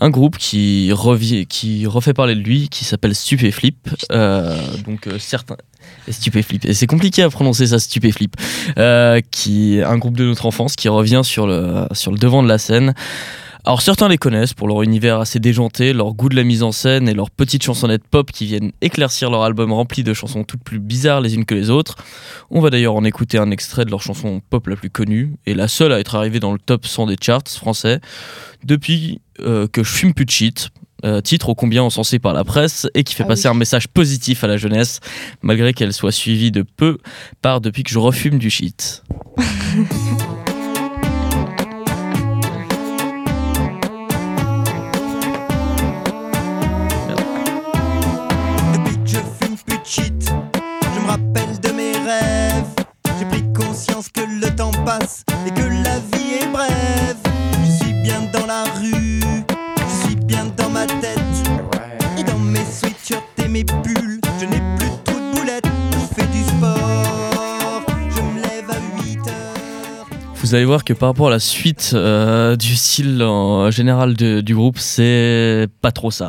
[0.00, 3.88] Un groupe qui, revient, qui refait parler de lui, qui s'appelle Stupéflip.
[4.10, 5.56] Euh, donc euh, certains...
[6.08, 8.36] Stupéflip, et c'est compliqué à prononcer ça, Stupéflip.
[8.78, 12.48] Euh, qui un groupe de notre enfance qui revient sur le, sur le devant de
[12.48, 12.94] la scène.
[13.64, 16.72] Alors certains les connaissent pour leur univers assez déjanté, leur goût de la mise en
[16.72, 20.64] scène et leurs petites chansonnettes pop qui viennent éclaircir leur album rempli de chansons toutes
[20.64, 21.96] plus bizarres les unes que les autres.
[22.50, 25.52] On va d'ailleurs en écouter un extrait de leur chanson pop la plus connue et
[25.52, 28.00] la seule à être arrivée dans le top 100 des charts français
[28.64, 30.70] depuis euh, que je fume plus de shit.
[31.04, 33.54] Euh, titre ô combien encensé par la presse et qui fait Ah passer oui.
[33.54, 35.00] un message positif à la jeunesse,
[35.42, 36.98] malgré qu'elle soit suivie de peu
[37.42, 39.02] par depuis que je refume du shit.
[48.72, 50.32] Depuis que je fume plus de shit,
[50.94, 52.64] je me rappelle de mes rêves.
[53.18, 56.19] J'ai pris conscience que le temps passe et que la vie
[70.50, 74.52] Vous allez voir que par rapport à la suite euh, du style en général du
[74.52, 76.28] groupe, c'est pas trop ça.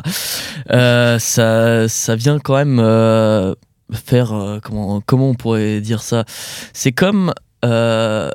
[0.70, 1.88] Euh, ça.
[1.88, 3.52] Ça vient quand même euh,
[3.92, 4.60] faire.
[4.62, 6.24] comment, comment on pourrait dire ça?
[6.72, 7.32] C'est comme.
[7.64, 8.28] hmm,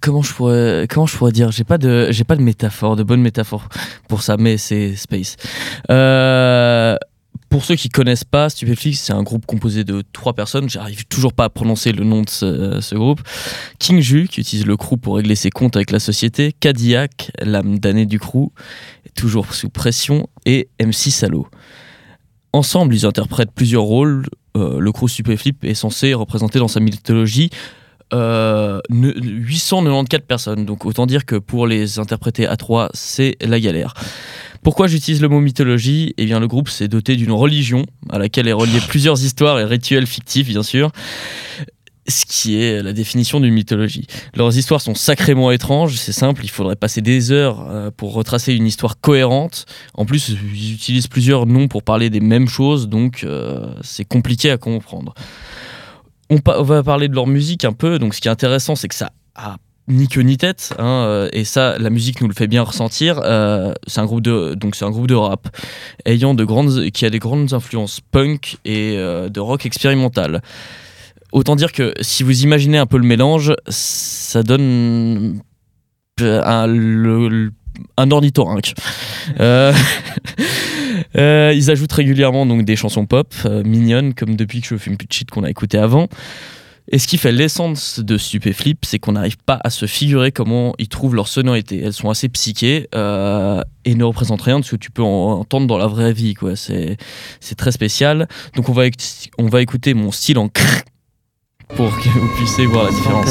[0.00, 1.52] Comment je pourrais comment je pourrais dire?
[1.52, 3.68] J'ai pas de j'ai pas de métaphore de bonne métaphore
[4.08, 5.36] pour ça mais c'est space
[7.52, 11.34] pour ceux qui connaissent pas Stupéflix c'est un groupe composé de trois personnes j'arrive toujours
[11.34, 13.20] pas à prononcer le nom de ce, ce groupe
[13.78, 17.78] King Ju, qui utilise le crew pour régler ses comptes avec la société, Cadillac, l'âme
[17.78, 18.50] damnée du crew,
[19.14, 21.46] toujours sous pression, et MC Salo.
[22.52, 24.26] Ensemble, ils interprètent plusieurs rôles.
[24.56, 27.50] Euh, le crew Stupéflip est censé représenter dans sa mythologie
[28.12, 30.64] euh, ne- 894 personnes.
[30.64, 33.94] Donc autant dire que pour les interpréter à trois, c'est la galère.
[34.62, 36.14] Pourquoi j'utilise le mot mythologie?
[36.18, 39.64] Eh bien, le groupe s'est doté d'une religion à laquelle est relié plusieurs histoires et
[39.64, 40.92] rituels fictifs, bien sûr.
[42.08, 44.06] Ce qui est la définition d'une mythologie.
[44.36, 48.54] Leurs histoires sont sacrément étranges, c'est simple, il faudrait passer des heures euh, pour retracer
[48.54, 49.66] une histoire cohérente.
[49.94, 54.50] En plus, ils utilisent plusieurs noms pour parler des mêmes choses, donc euh, c'est compliqué
[54.50, 55.14] à comprendre.
[56.28, 58.94] On va parler de leur musique un peu, donc ce qui est intéressant, c'est que
[58.94, 59.56] ça a
[59.88, 63.20] ni queue ni tête, hein, euh, et ça, la musique nous le fait bien ressentir.
[63.24, 65.48] Euh, c'est un groupe de, donc c'est un groupe de rap
[66.06, 70.40] ayant de grandes, qui a des grandes influences punk et euh, de rock expérimental.
[71.32, 75.40] Autant dire que si vous imaginez un peu le mélange, ça donne
[76.20, 77.50] un, le-
[77.96, 78.74] ornithorynque.
[81.14, 85.12] Ils ajoutent régulièrement donc des chansons pop mignonnes, comme depuis que je fume plus de
[85.12, 86.08] shit qu'on a écouté avant.
[86.94, 90.74] Et ce qui fait l'essence de Stupéflip, c'est qu'on n'arrive pas à se figurer comment
[90.78, 91.80] ils trouvent leur sonorité.
[91.82, 95.40] Elles sont assez psychées euh, et ne représentent rien de ce que tu peux en-
[95.40, 96.34] entendre dans la vraie vie.
[96.34, 96.54] quoi.
[96.54, 96.98] C'est
[97.40, 98.28] c'est très spécial.
[98.56, 98.84] Donc on va,
[99.38, 100.82] on va écouter mon style en crrr
[101.76, 103.26] pour que vous puissiez voir la différence.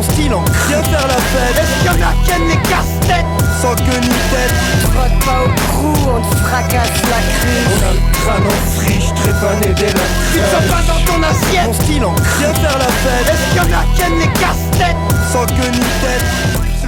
[0.00, 1.62] Mon style en Viens faire la fête.
[1.62, 3.26] Est-ce qu'il y en a qui aiment les casse-têtes
[3.60, 4.54] Sans queue ni tête.
[4.94, 7.68] Frotte pas au trou, on te fracasse la crise.
[7.68, 11.66] On a le crâne en friche, trépané dès la Tu te pas dans ton assiette.
[11.66, 13.28] Mon style en Viens faire la fête.
[13.28, 14.96] Est-ce qu'il y en a qui aiment les casse-têtes
[15.30, 16.79] Sans queue ni tête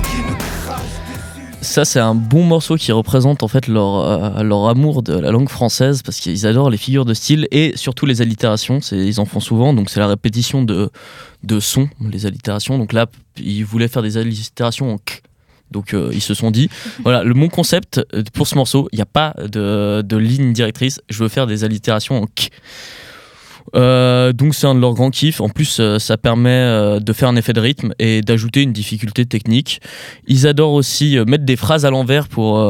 [1.63, 5.31] Ça, c'est un bon morceau qui représente en fait leur, euh, leur amour de la
[5.31, 8.81] langue française parce qu'ils adorent les figures de style et surtout les allitérations.
[8.91, 10.91] Ils en font souvent, donc c'est la répétition de,
[11.45, 12.79] de sons, les allitérations.
[12.79, 13.07] Donc là,
[13.39, 15.23] ils voulaient faire des allitérations en k.
[15.71, 16.69] Donc euh, ils se sont dit,
[17.05, 20.53] voilà, le mon concept euh, pour ce morceau, il n'y a pas de, de ligne
[20.53, 22.51] directrice, je veux faire des allitérations en k.
[23.75, 25.41] Euh, donc c'est un de leurs grands kiffs.
[25.41, 28.73] En plus, euh, ça permet euh, de faire un effet de rythme et d'ajouter une
[28.73, 29.81] difficulté technique.
[30.27, 32.65] Ils adorent aussi mettre des phrases à l'envers pour,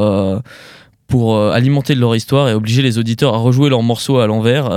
[1.06, 4.70] pour alimenter leur histoire et obliger les auditeurs à rejouer leurs morceaux à l'envers.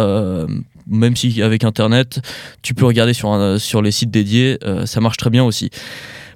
[0.87, 2.19] même si avec Internet,
[2.61, 5.69] tu peux regarder sur, sur les sites dédiés, ça marche très bien aussi.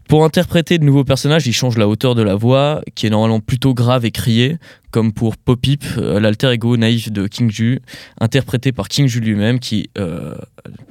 [0.10, 3.42] Pour interpréter de nouveaux personnages, ils changent la hauteur de la voix, qui est normalement
[3.42, 4.58] plutôt grave et criée,
[4.90, 7.80] comme pour Popip, euh, l'alter ego naïf de King Ju,
[8.20, 10.34] interprété par King Ju lui-même, qui, euh,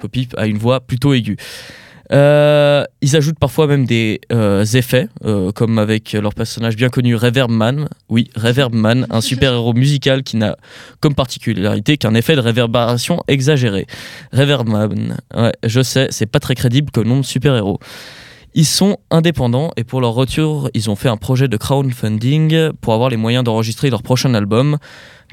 [0.00, 1.37] Popip, a une voix plutôt aiguë.
[2.12, 4.20] Euh, ils ajoutent parfois même des
[4.74, 5.09] effets,
[5.57, 7.88] comme avec leur personnage bien connu Reverb Man.
[8.09, 10.57] Oui, Reverb Man, un super-héros musical qui n'a
[11.00, 13.85] comme particularité qu'un effet de réverbération exagéré.
[14.33, 15.16] Reverb Man,
[15.64, 17.81] je sais, c'est pas très crédible comme nom de super-héros.
[18.58, 22.92] Ils sont indépendants et pour leur retour, ils ont fait un projet de crowdfunding pour
[22.92, 24.78] avoir les moyens d'enregistrer leur prochain album.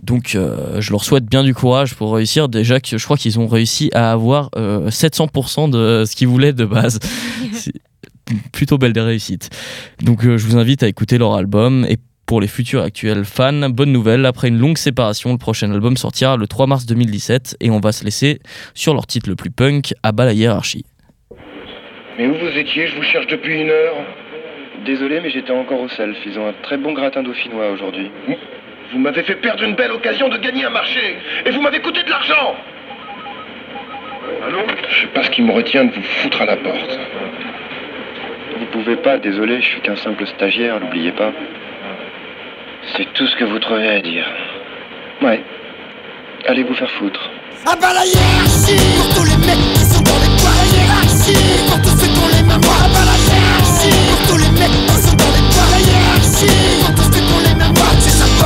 [0.03, 2.49] Donc euh, je leur souhaite bien du courage pour réussir.
[2.49, 6.53] Déjà que je crois qu'ils ont réussi à avoir euh, 700% de ce qu'ils voulaient
[6.53, 6.99] de base.
[7.51, 7.73] C'est
[8.51, 9.49] plutôt belle des réussites.
[10.03, 11.97] Donc euh, je vous invite à écouter leur album et
[12.27, 16.37] pour les futurs actuels fans, bonne nouvelle, après une longue séparation, le prochain album sortira
[16.37, 18.39] le 3 mars 2017 et on va se laisser
[18.75, 20.85] sur leur titre le plus punk, à bas la hiérarchie.
[22.17, 23.95] Mais où vous étiez Je vous cherche depuis une heure.
[24.85, 26.17] Désolé, mais j'étais encore au self.
[26.25, 28.09] Ils ont un très bon gratin dauphinois aujourd'hui.
[28.91, 31.17] Vous m'avez fait perdre une belle occasion de gagner un marché.
[31.45, 32.55] Et vous m'avez coûté de l'argent.
[34.47, 34.59] Allô
[34.89, 36.99] Je sais pas ce qui me retient de vous foutre à la porte.
[38.59, 41.31] Vous pouvez pas, désolé, je suis qu'un simple stagiaire, n'oubliez pas.
[42.95, 44.25] C'est tout ce que vous trouvez à dire.
[45.21, 45.41] Ouais.
[46.47, 47.29] Allez vous faire foutre.
[47.65, 51.65] Ah bah la hiérarchie Pour tous les mecs qui sont dans les bois La hiérarchie
[51.67, 51.94] Pour tous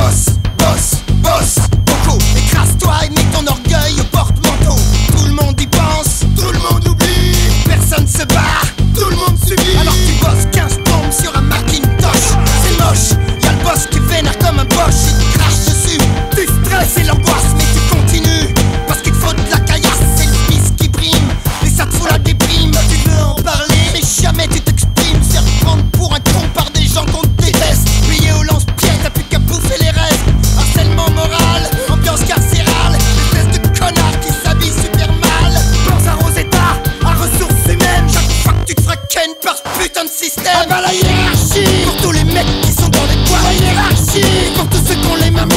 [0.00, 0.26] bosse,
[0.58, 4.76] bosse, bosse Beaucoup Écrase-toi et mets ton orgueil au porte-manteau.
[5.16, 7.36] Tout le monde y pense, tout le monde oublie.
[7.64, 9.76] Personne se barre, tout le monde subit.
[9.80, 12.26] Alors tu bosses 15 tombes sur un Macintosh.
[12.62, 15.98] C'est moche, y'a le boss qui vénère comme un boss Il crache dessus,
[16.34, 17.54] tu stresses et l'angoisse
[39.10, 40.46] Ken par putain de système.
[40.54, 41.84] Ah bah la hiérarchie.
[41.84, 43.38] Pour tous les mecs qui sont dans les toits.
[43.42, 44.52] La hiérarchie.
[44.54, 45.48] Pour tous ceux qui ont les mêmes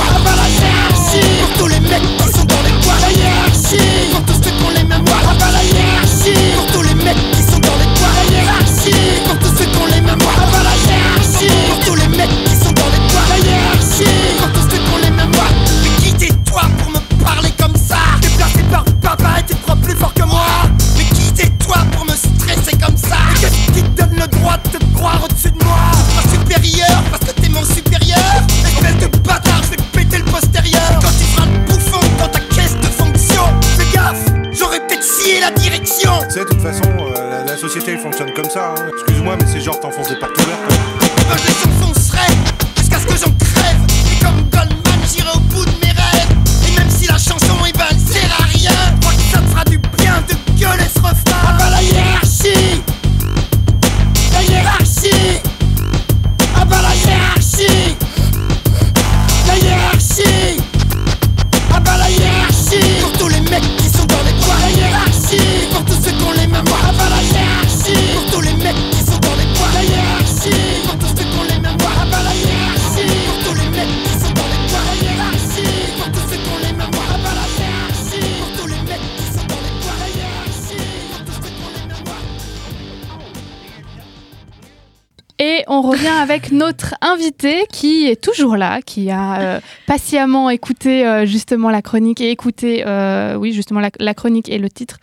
[86.53, 92.21] notre invité qui est toujours là, qui a euh, patiemment écouté euh, justement la chronique
[92.21, 94.97] et écouté, euh, oui, justement la, chronique et le titre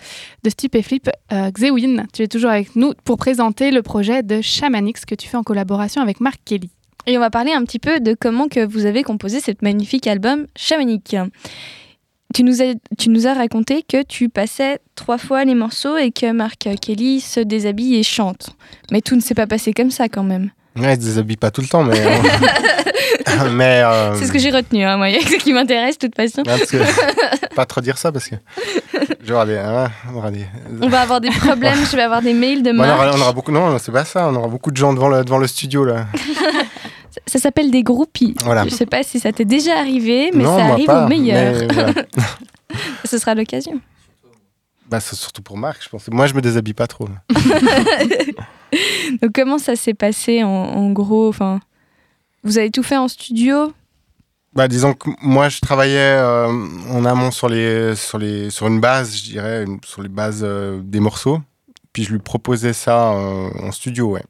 [0.44, 1.11] de Stupéflip.
[1.30, 5.36] Xewin, tu es toujours avec nous pour présenter le projet de Shamanix que tu fais
[5.36, 6.70] en collaboration avec Marc Kelly.
[7.07, 10.07] Et on va parler un petit peu de comment que vous avez composé cet magnifique
[10.07, 11.16] album chamanique.
[12.34, 16.12] Tu nous, as, tu nous as raconté que tu passais trois fois les morceaux et
[16.12, 18.51] que Marc Kelly se déshabille et chante.
[18.92, 20.51] Mais tout ne s'est pas passé comme ça quand même.
[20.80, 21.98] Ouais, ils se déshabillent pas tout le temps, mais.
[22.00, 23.82] euh, mais.
[23.84, 25.06] euh, C'est ce que j'ai retenu, hein, moi.
[25.12, 26.42] C'est ce qui m'intéresse de toute façon.
[26.46, 28.36] non, parce que- pas trop dire ça parce que.
[29.22, 29.56] Je vais avoir des.
[29.56, 30.46] hein, on aura des.
[30.80, 33.20] On va avoir des problèmes, je vais avoir des mails de Bon, on, aura, on
[33.20, 33.52] aura beaucoup.
[33.52, 34.28] Non, c'est pas ça.
[34.28, 36.06] On aura beaucoup de gens devant le, devant le studio là.
[37.12, 38.34] Ça, ça s'appelle des groupies.
[38.44, 38.64] Voilà.
[38.64, 41.54] Je sais pas si ça t'est déjà arrivé, mais non, ça arrive pas, au meilleur.
[41.58, 41.92] mais voilà.
[43.04, 43.80] Ce sera l'occasion.
[44.91, 46.09] Bah, c'est surtout pour Marc, je pense.
[46.09, 47.09] Moi, je me déshabille pas trop.
[49.22, 51.61] Donc comment ça s'est passé en, en gros enfin,
[52.45, 53.72] Vous avez tout fait en studio?
[54.53, 56.47] Bah, disons que moi, je travaillais euh,
[56.91, 60.41] en amont sur, les, sur, les, sur une base, je dirais, une- sur les bases
[60.43, 61.41] euh, des morceaux.
[61.93, 64.24] Puis je lui proposais ça euh, en studio, ouais.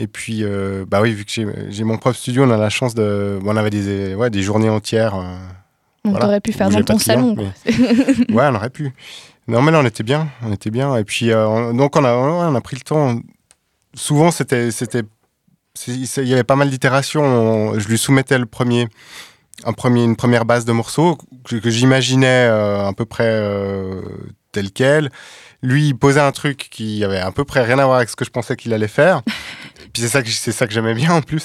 [0.00, 1.32] Et puis, euh, bah oui, vu que
[1.70, 3.40] j'ai mon propre studio, on a la chance de.
[3.42, 5.14] bon, on avait des, ouais, des journées entières.
[6.04, 7.34] On voilà, aurait pu faire dans ton salon.
[7.36, 8.34] mais- quoi.
[8.36, 8.92] ouais, on aurait pu.
[9.48, 10.28] Non, mais là, on était bien.
[10.42, 10.94] On était bien.
[10.96, 13.18] Et puis, euh, on- donc, on a, on a pris le temps.
[13.94, 14.70] Souvent, c'était.
[14.70, 15.02] c'était
[15.86, 17.22] Il y avait pas mal d'itérations.
[17.24, 18.88] On- Je lui soumettais le premier,
[19.64, 24.02] un premier, une première base de morceaux que, que j'imaginais euh, à peu près euh,
[24.52, 25.10] tel quel.
[25.62, 28.16] Lui, il posait un truc qui avait à peu près rien à voir avec ce
[28.16, 29.22] que je pensais qu'il allait faire.
[29.92, 31.44] Puis c'est ça que c'est ça que j'aimais bien en plus.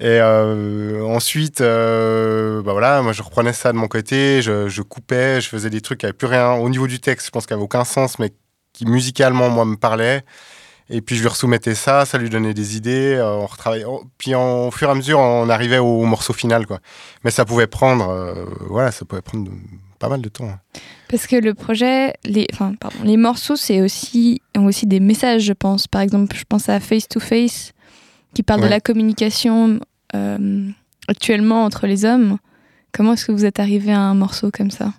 [0.00, 5.40] Et euh, ensuite, euh, bah voilà, moi je reprenais ça de mon côté, je, coupais,
[5.40, 7.54] je faisais des trucs qui n'avaient plus rien au niveau du texte, je pense qu'il
[7.54, 8.32] n'y avait aucun sens, mais
[8.72, 10.22] qui musicalement, moi, me parlaient.
[10.90, 13.84] Et puis je lui resoumettais ça, ça lui donnait des idées, euh, on retravaillait.
[13.86, 16.80] on- Puis au fur et à mesure, on arrivait au morceau final, quoi.
[17.24, 18.12] Mais ça pouvait prendre,
[18.68, 19.50] voilà, ça pouvait prendre
[19.98, 20.44] pas mal de temps.
[20.46, 20.58] hein.
[21.08, 22.46] Parce que le projet, les,
[23.04, 25.86] les morceaux, c'est aussi, ont aussi des messages, je pense.
[25.86, 27.72] Par exemple, je pense à Face to Face,
[28.34, 29.80] qui parle de la communication
[30.14, 30.68] euh,
[31.08, 32.38] actuellement entre les hommes.
[32.92, 34.92] Comment est-ce que vous êtes arrivé à un morceau comme ça?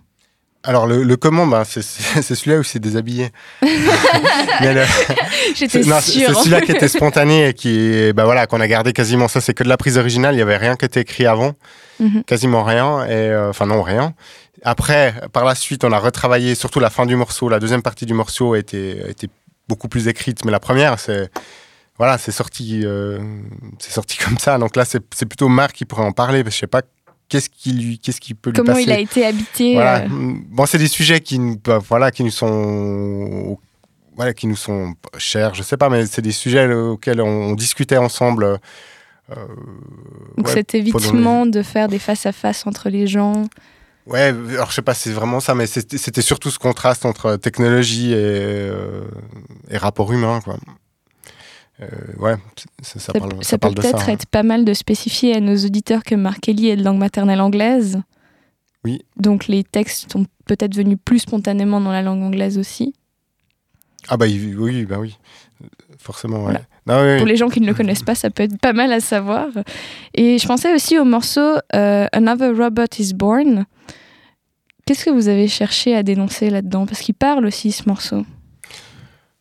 [0.67, 1.81] Alors le, le comment, bah, c'est
[2.21, 3.29] celui-là où c'est déshabillé.
[5.55, 6.35] J'étais c'est- sûre.
[6.39, 9.27] Celui-là qui était spontané et qui, bah voilà, qu'on a gardé quasiment.
[9.27, 10.35] Ça, c'est que de la prise originale.
[10.35, 11.53] Il y avait rien qui était écrit avant,
[11.99, 12.23] Mhm.
[12.23, 13.05] quasiment rien.
[13.05, 14.13] Et euh, enfin non, rien.
[14.63, 17.47] Après, par la suite, on a retravaillé surtout la fin du morceau.
[17.49, 18.97] La deuxième partie du morceau été
[19.67, 21.29] beaucoup plus écrite, mais la première, c'est
[21.97, 23.19] voilà, c'est sorti, euh,
[23.79, 24.57] c'est sorti comme ça.
[24.57, 26.43] Donc là, c'est plutôt Marc qui pourrait en parler.
[26.43, 26.81] Parce que je sais pas
[27.29, 28.83] qu'est-ce qui lui, qu'est-ce qui peut lui Comment passer.
[28.83, 30.01] il a été habité Voilà.
[30.03, 30.07] euh,
[30.49, 33.57] Bon, c'est des sujets qui, nous- bah, voilà, qui nous sont,
[34.15, 35.53] voilà, qui nous sont chers.
[35.55, 38.43] Je sais pas, mais c'est des sujets auxquels on, on discutait ensemble.
[38.45, 39.35] euh,
[40.37, 43.45] Donc ouais, cet les- évitement de faire des face-à-face entre les gens.
[44.05, 47.05] Ouais, alors je sais pas si c'est vraiment ça, mais c'était c'était surtout ce contraste
[47.07, 49.01] entre technologie et, euh,
[49.69, 50.57] et rapport humain, quoi.
[51.81, 51.87] Euh,
[52.19, 52.35] ouais,
[52.81, 54.13] ça, ça Ça, parle, ça ça peut peut-être hein.
[54.13, 57.41] être pas mal de spécifier à nos auditeurs que Mark Kelly est de langue maternelle
[57.41, 58.01] anglaise.
[58.85, 59.01] Oui.
[59.17, 62.93] Donc les textes sont peut-être venus plus spontanément dans la langue anglaise aussi.
[64.07, 65.17] Ah bah oui, bah oui,
[65.97, 66.37] forcément.
[66.37, 66.43] Ouais.
[66.43, 66.61] Voilà.
[66.85, 67.17] Non, oui, oui.
[67.17, 69.47] Pour les gens qui ne le connaissent pas, ça peut être pas mal à savoir.
[70.13, 73.65] Et je pensais aussi au morceau euh, Another Robot is Born.
[74.85, 76.85] Qu'est-ce que vous avez cherché à dénoncer là-dedans?
[76.85, 78.23] Parce qu'il parle aussi ce morceau.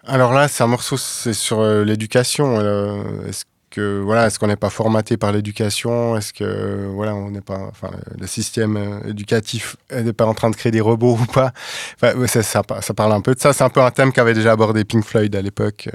[0.07, 2.59] Alors là, c'est un morceau, c'est sur euh, l'éducation.
[2.61, 7.31] euh, est-ce que voilà, est-ce qu'on n'est pas formaté par l'éducation Est-ce que voilà, on
[7.31, 10.81] n'est pas, enfin, le, le système euh, éducatif n'est pas en train de créer des
[10.81, 11.53] robots ou pas
[11.97, 13.53] Enfin, ça, ça, par- ça parle un peu de ça.
[13.53, 15.89] C'est un peu un thème qu'avait déjà abordé Pink Floyd à l'époque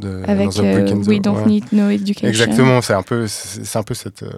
[0.00, 1.46] de Avec dans The euh, the- We Don't ouais.
[1.46, 2.28] Need No Education.
[2.28, 4.30] Exactement, c'est un peu, c'est c'est un peu cette, euh,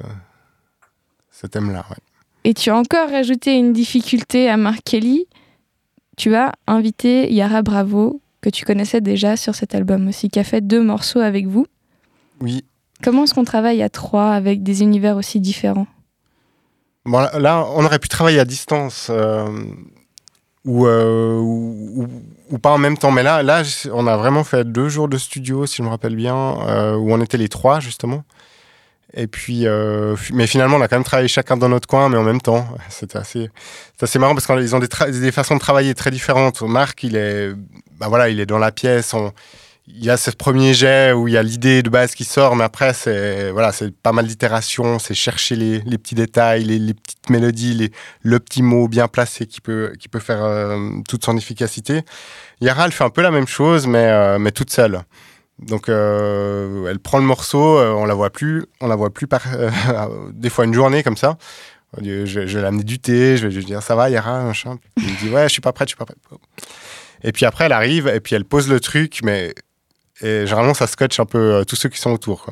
[1.31, 1.85] ce thème-là.
[1.91, 1.97] ouais.
[2.45, 5.27] Et tu as encore rajouté une difficulté à Mark Kelly.
[6.16, 10.45] tu as invité Yara Bravo, que tu connaissais déjà sur cet album aussi, qui a
[10.45, 11.66] fait deux morceaux avec vous.
[12.40, 12.64] Oui.
[13.03, 15.86] Comment est-ce qu'on travaille à trois avec des univers aussi différents?
[17.05, 19.49] Bon, là, on aurait pu travailler à distance euh,
[20.64, 23.11] ou, euh, ou, pas en même temps.
[23.11, 23.62] Mais là, là,
[23.93, 27.12] on a vraiment fait deux jours de studio, si je me rappelle bien, euh, où
[27.12, 28.22] on était les trois, justement.
[29.14, 32.16] Et puis, euh, mais finalement, on a quand même travaillé chacun dans notre coin, mais
[32.16, 32.66] en même temps.
[32.88, 33.50] C'était assez,
[34.00, 36.62] assez marrant parce qu'ils ont des, façons de travailler très différentes.
[36.62, 37.52] Marc, il est,
[37.98, 39.14] bah voilà, il est dans la pièce.
[39.88, 42.56] Il y a ce premier jet où il y a l'idée de base qui sort,
[42.56, 47.28] mais après, c'est voilà, pas mal d'itérations, c'est chercher les, petits détails, les, les petites
[47.28, 47.92] mélodies, les,
[48.22, 52.02] le petit mot bien placé qui peut, qui peut faire euh, toute son efficacité.
[52.60, 55.02] Yara, elle fait un peu la même chose, mais, euh, mais toute seule.
[55.59, 59.26] Donc, euh, elle prend le morceau, euh, on la voit plus, on la voit plus
[59.26, 59.70] par, euh,
[60.32, 61.36] des fois une journée comme ça.
[62.00, 64.78] Je, vais l'amener du thé, je vais lui dire ça va, Yara, machin.
[64.96, 66.18] Il me dit ouais, je suis pas prête, je suis pas prête.
[67.22, 69.55] Et puis après, elle arrive et puis elle pose le truc, mais
[70.22, 72.46] et généralement ça scotche un peu tous ceux qui sont autour.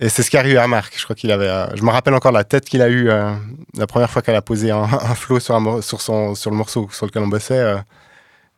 [0.00, 0.94] Et c'est ce qui est arrivé à Marc.
[0.96, 1.50] Je crois qu'il avait.
[1.74, 4.70] je me rappelle encore la tête qu'il a eue la première fois qu'elle a posé
[4.70, 7.74] un, un flow sur, sur, le morceau sur lequel on bossait.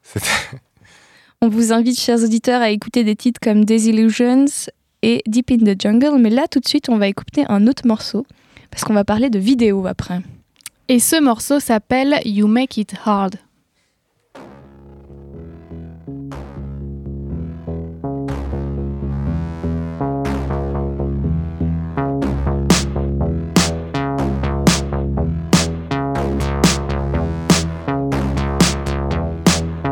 [0.03, 0.29] c'était.
[1.43, 4.47] On vous invite, chers auditeurs, à écouter des titres comme Desillusions
[5.03, 6.19] et Deep in the Jungle.
[6.19, 8.27] Mais là, tout de suite, on va écouter un autre morceau
[8.71, 10.21] parce qu'on va parler de vidéo après.
[10.89, 13.37] Et ce morceau s'appelle You Make It Hard.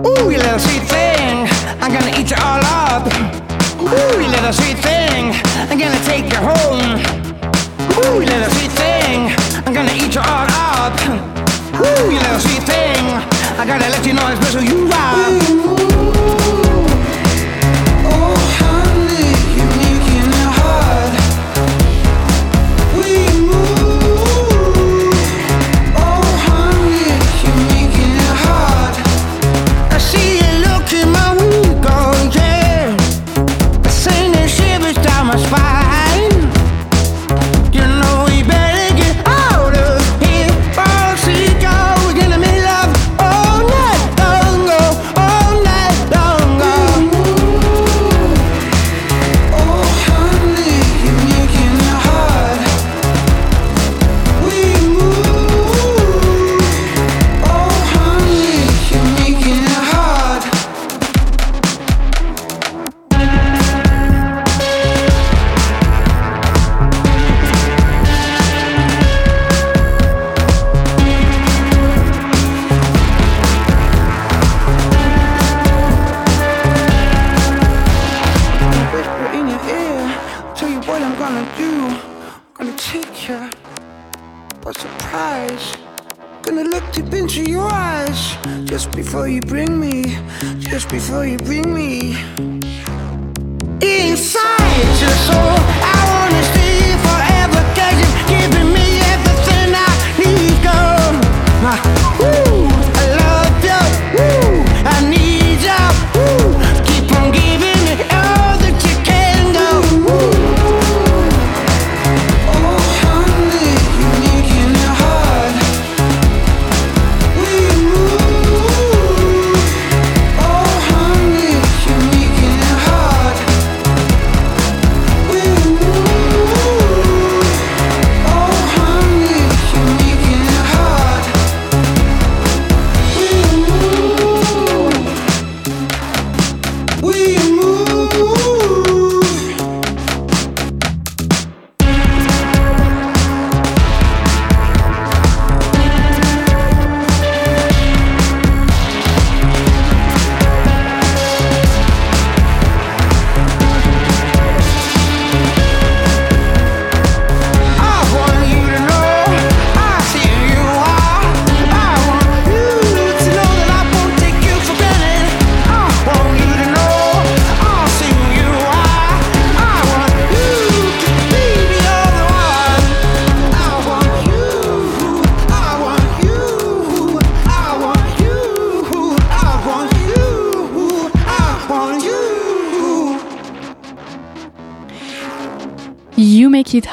[0.07, 1.04] Ooh, you little sweet thing, I'm gonna
[2.25, 3.07] eat you all up.
[3.83, 5.35] Ooh, you little sweet thing,
[5.69, 6.97] I'm gonna take you home.
[7.99, 10.99] Ooh, you little sweet thing, I'm gonna eat you all up.
[11.05, 13.05] Ooh, you little sweet thing,
[13.61, 15.15] I gotta let you know how special you are.
[15.21, 15.54] Oh,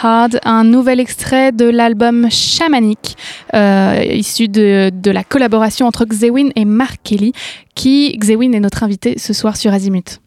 [0.04, 3.18] Un nouvel extrait de l'album Chamanic.
[3.54, 7.34] euh, issu de, la collaboration entre Xewin et Mark Kelly,
[7.76, 10.22] qui, Xewin est notre invité ce soir sur Azimut.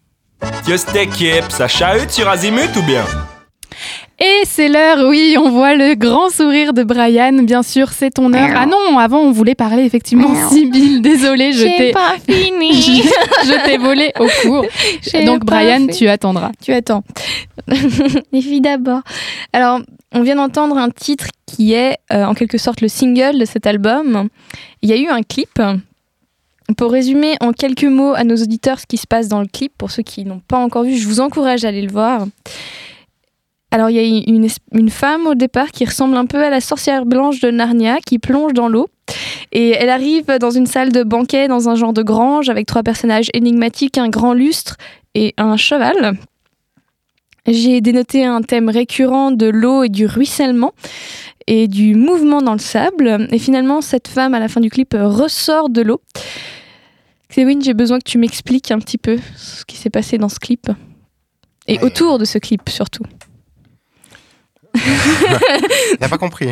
[0.69, 3.05] Yo cette équipe, ça sur Azimut ou bien?
[4.21, 8.33] Et c'est l'heure, oui, on voit le grand sourire de Brian, bien sûr, c'est ton
[8.33, 8.51] heure.
[8.55, 12.73] Ah non, avant on voulait parler effectivement Sibylle, désolée, je t'ai pas fini.
[12.75, 14.67] je t'ai volé au cours.
[15.27, 15.93] Donc Brian, fait.
[15.93, 16.53] tu attendras.
[16.63, 17.03] Tu attends.
[18.33, 19.01] Les filles d'abord.
[19.53, 19.81] Alors,
[20.13, 23.67] on vient d'entendre un titre qui est euh, en quelque sorte le single de cet
[23.67, 24.29] album.
[24.83, 25.61] Il y a eu un clip.
[26.79, 29.75] Pour résumer en quelques mots à nos auditeurs ce qui se passe dans le clip,
[29.77, 32.27] pour ceux qui n'ont pas encore vu, je vous encourage à aller le voir.
[33.75, 34.23] Alors, il y a
[34.73, 38.21] une, femme au départ qui ressemble un peu à la sorcière blanche de Narnia qui
[38.21, 38.87] plonge dans l'eau.
[39.51, 42.85] Et elle arrive dans une salle de banquet, dans un genre de grange, avec trois
[42.85, 44.77] personnages énigmatiques, un grand lustre
[45.17, 46.17] et un cheval.
[47.49, 50.73] J'ai dénoté un thème récurrent de l'eau et du ruissellement
[51.49, 53.27] et du mouvement dans le sable.
[53.33, 56.01] Et finalement, cette femme, à la fin du clip, ressort de l'eau.
[57.29, 60.39] Cléwyn, j'ai besoin que tu m'expliques un petit peu ce qui s'est passé dans ce
[60.39, 60.71] clip.
[61.67, 63.03] Et autour de ce clip, surtout.
[66.01, 66.49] T'as pas compris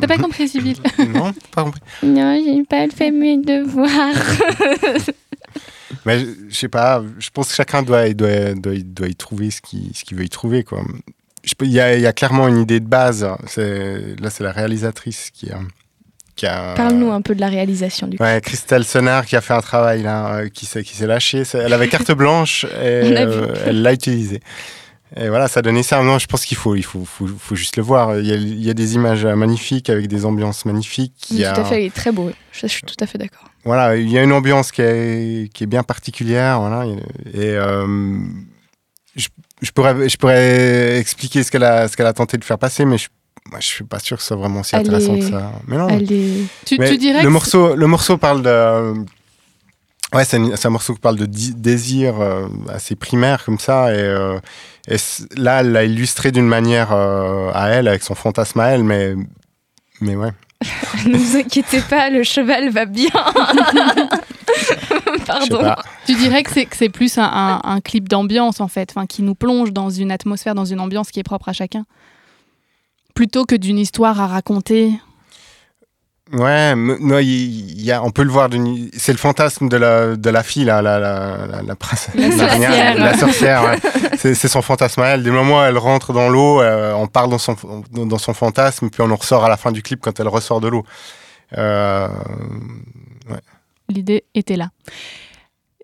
[0.00, 0.76] T'as pas compris, Sibylle
[1.14, 1.80] Non, pas compris.
[2.02, 3.90] Non, j'ai pas fait mes devoirs.
[6.06, 9.14] Mais je, sais pas, je pense que chacun doit, il doit, doit, il doit y
[9.14, 10.64] trouver ce qu'il ce qu'il veut y trouver.
[10.64, 10.82] Quoi.
[11.62, 13.22] Il y, a, il y a clairement une idée de base.
[13.22, 13.36] Là,
[14.30, 15.60] c'est la réalisatrice qui a.
[16.74, 18.16] Parle-nous un peu de la réalisation du.
[18.18, 21.44] Ouais, Christelle Sonnard qui a fait un travail là, euh, qui s'est qui s'est lâché.
[21.44, 24.40] C'est- Elle avait carte blanche et euh, elle l'a utilisée.
[25.16, 26.02] Et voilà, ça donnait ça.
[26.02, 28.18] Non, je pense qu'il faut, il faut, faut, faut juste le voir.
[28.18, 31.14] Il y, a, il y a des images magnifiques avec des ambiances magnifiques.
[31.30, 32.30] Il a- Tout à fait, il est très beau.
[32.52, 33.48] Je, je suis tout à fait d'accord.
[33.64, 36.58] voilà, il y a une ambiance qui est, qui est bien particulière.
[36.60, 36.84] Voilà,
[37.32, 38.18] et euh,
[39.14, 39.28] je,
[39.62, 42.84] je pourrais, je pourrais expliquer ce qu'elle a, ce qu'elle a tenté de faire passer,
[42.84, 43.08] mais je,
[43.50, 45.52] moi, je suis pas sûr que ce soit vraiment Elle intéressant que ça.
[45.68, 45.86] Mais non.
[45.98, 48.94] Tu- dirais le morceau, le morceau parle de.
[50.14, 53.92] Ouais, c'est un morceau qui parle de désir euh, assez primaire comme ça.
[53.92, 54.38] Et, euh,
[54.88, 54.96] et
[55.36, 59.14] là, elle l'a illustré d'une manière euh, à elle, avec son fantasme à elle, mais,
[60.00, 60.30] mais ouais.
[61.06, 63.10] ne vous inquiétez pas, le cheval va bien.
[65.26, 65.74] Pardon.
[66.06, 69.34] Tu dirais que c'est, plus un, un- un clip d'ambiance, en fait, enfin, qui nous
[69.34, 71.84] plonge dans une atmosphère, dans une ambiance qui est propre à chacun.
[73.14, 74.92] Plutôt que d'une histoire à raconter.
[76.32, 78.48] Ouais, non, il il y a, on peut le voir.
[78.48, 82.14] d'une- C'est le fantasme de la, de la fille, là, la, la, la, la princesse.
[82.14, 82.94] La sorcière.
[82.98, 83.78] La sorcière, ouais.
[84.16, 85.22] c'est, son fantasme à elle.
[85.22, 87.56] Dès le moment où elle rentre dans l'eau, euh, on parle dans son,
[87.92, 90.28] dans dans son fantasme, puis on en ressort à la fin du clip quand elle
[90.28, 90.84] ressort de l'eau.
[91.58, 92.08] Euh,
[93.30, 93.40] ouais.
[93.90, 94.70] L'idée était là.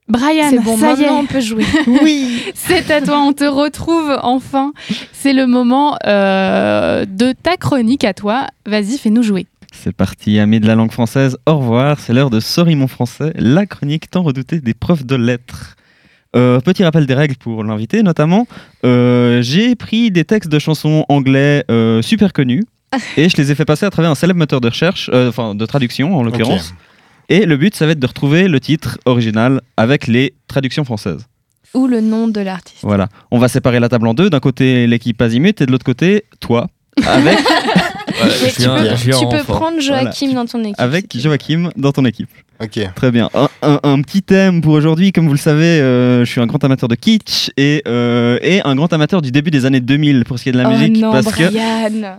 [0.09, 1.09] Brian, C'est bon, ça y est.
[1.11, 1.65] on peut jouer.
[1.87, 4.73] Oui, c'est à toi, on te retrouve enfin.
[5.13, 8.47] C'est le moment euh, de ta chronique à toi.
[8.67, 9.47] Vas-y, fais-nous jouer.
[9.73, 12.01] C'est parti, amis de la langue française, au revoir.
[12.01, 15.77] C'est l'heure de Sorry mon français, la chronique tant redoutée des profs de lettres.
[16.37, 18.47] Euh, petit rappel des règles pour l'invité, notamment.
[18.85, 22.65] Euh, J'ai pris des textes de chansons anglais euh, super connus
[23.17, 25.55] et je les ai fait passer à travers un célèbre moteur de recherche, euh, enfin
[25.55, 26.75] de traduction en l'occurrence.
[27.29, 31.27] Et le but, ça va être de retrouver le titre original avec les traductions françaises.
[31.75, 32.81] Ou le nom de l'artiste.
[32.83, 33.09] Voilà.
[33.31, 34.29] On va séparer la table en deux.
[34.29, 36.67] D'un côté, l'équipe Azimut et de l'autre côté, toi.
[37.07, 37.39] Avec,
[38.29, 40.75] Tu peux, tu peux prendre Joachim dans ton équipe.
[40.81, 42.29] avec Joachim dans ton équipe.
[42.63, 42.79] Ok.
[42.95, 43.31] Très bien.
[43.33, 45.13] Un, un- un petit thème pour aujourd'hui.
[45.13, 48.61] Comme vous le savez, euh, je suis un grand amateur de kitsch et, euh, et
[48.63, 50.73] un grand amateur du début des années 2000 pour ce qui est de la oh
[50.73, 50.99] musique.
[50.99, 51.45] non, parce que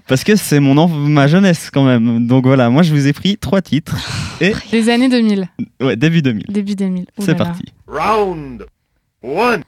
[0.08, 2.26] parce que c'est mon enf- ma jeunesse quand même.
[2.26, 3.96] Donc voilà, moi je vous ai pris trois titres.
[4.42, 5.48] Et Des années 2000.
[5.82, 6.46] ouais, début 2000.
[6.50, 7.06] Début 2000.
[7.18, 7.64] Oh C'est parti.
[7.88, 8.66] Round
[9.22, 9.64] one.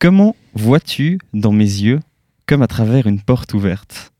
[0.00, 2.00] Comment vois-tu dans mes yeux
[2.46, 4.11] comme à travers une porte ouverte?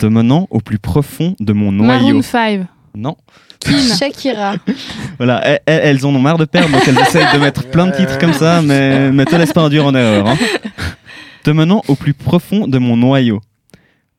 [0.00, 2.06] Te menant au plus profond de mon noyau.
[2.06, 2.66] Maroon 5.
[2.96, 3.16] Non.
[3.98, 4.54] Shakira.
[5.18, 8.16] Voilà, elles, en ont marre de perdre, donc elles essayent de mettre plein de titres
[8.18, 10.26] comme ça, mais, mais te laisse pas induire en erreur.
[10.26, 10.38] hein.
[11.44, 13.42] Te menant au plus profond de mon noyau,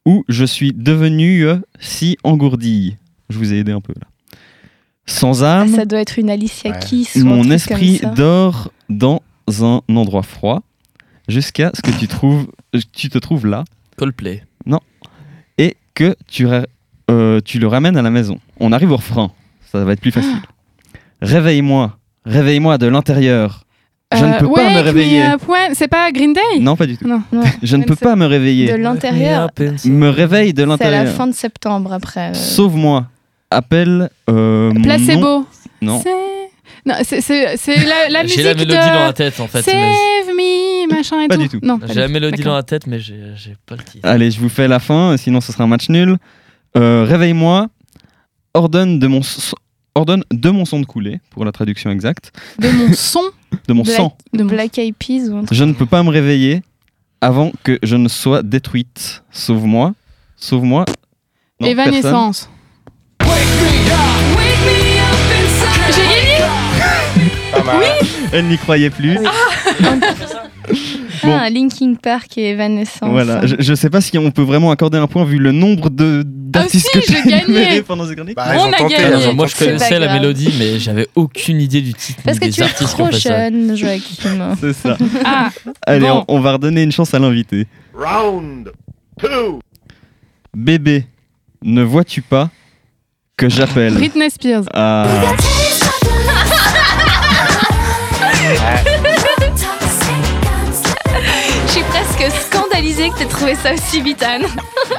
[0.06, 2.98] où je suis devenu euh, si engourdi.
[3.32, 4.08] Je vous ai aidé un peu là.
[5.08, 7.08] Sans âme, Ça doit être une Alicia Keys.
[7.16, 9.22] ou un mon esprit dort dans
[9.62, 10.62] un endroit froid,
[11.28, 12.48] jusqu'à ce que tu, trouves,
[12.94, 13.64] tu te trouves là.
[13.98, 14.44] Coldplay.
[15.94, 16.48] Que tu,
[17.10, 18.40] euh, tu le ramènes à la maison.
[18.60, 19.32] On arrive au refrain.
[19.72, 20.38] Ça va être plus facile.
[21.22, 21.98] Réveille-moi.
[22.26, 23.64] Réveille-moi de l'intérieur.
[24.14, 25.24] Je ne Euh, peux pas me réveiller.
[25.74, 26.60] C'est pas Green Day?
[26.60, 27.08] Non, pas du tout.
[27.08, 27.22] Non.
[27.64, 28.78] Je ne peux pas me De réveiller.
[28.78, 29.50] l'intérieur.
[29.86, 31.14] Me réveille de C'est à la l'intérieur.
[31.16, 32.32] fin de septembre après.
[32.32, 32.34] euh.
[32.34, 33.06] Sauve-moi.
[33.50, 35.46] Appelle euh, mon Placebo.
[35.82, 36.02] Non.
[37.04, 38.94] C'est- Non, c'est, la, la musique J'ai la mélodie de...
[38.94, 39.60] dans la tête en fait.
[39.68, 41.42] mais- Save me, machin et Pas tout.
[41.44, 41.60] du tout.
[41.62, 43.16] Non, J'ai la mélodie dans la tête, mais j'ai
[43.66, 44.08] pas le titre.
[44.08, 46.18] Allez, je vous fais la fin, sinon ce sera un match nul.
[46.78, 47.68] Euh, Réveille-moi,
[48.54, 49.56] ordonne de mon so-
[49.94, 52.32] ordonne de mon sang de couler pour la traduction exacte.
[52.60, 53.22] De mon son
[53.68, 54.18] De mon Black- sang.
[54.34, 55.58] de Black Eyed Peas ou un truc.
[55.58, 56.62] Je ne peux pas me réveiller
[57.20, 59.24] avant que je ne sois détruite.
[59.32, 59.94] Sauve-moi.
[60.38, 60.86] Sauve-moi.
[61.64, 62.50] Évanescence.
[63.22, 63.28] J'ai
[67.52, 68.30] personne.
[68.34, 69.18] Elle n'y croyait plus.
[71.24, 71.38] Bon.
[71.40, 73.10] Ah, Linkin Park et Evanescence.
[73.12, 75.90] Voilà, je, je sais pas si on peut vraiment accorder un point vu le nombre
[75.92, 78.36] de d'artistes Ah si, que j'ai tu as énumérés pendant ces chroniques.
[78.36, 78.96] Bah, On a gagné.
[78.96, 80.20] Alors, moi, je connaissais la grave.
[80.22, 83.76] mélodie, mais j'avais aucune idée du titre Parce ni que des tu es trop jeune,
[83.78, 84.56] Joachim.
[84.60, 84.98] C'est ça.
[85.26, 85.50] Ah,
[85.86, 86.26] Allez, Bon.
[86.28, 87.68] on, on va redonner une chance à l'invité.
[87.94, 88.72] Round
[89.22, 89.28] 2.
[90.56, 91.06] Bébé,
[91.64, 92.50] ne vois-tu pas
[93.38, 93.94] que j'appelle?
[93.94, 94.64] Britney Spears.
[94.74, 95.06] Ah,
[101.68, 104.44] Je suis presque scandalisée que tu aies trouvé ça aussi vite, Anne.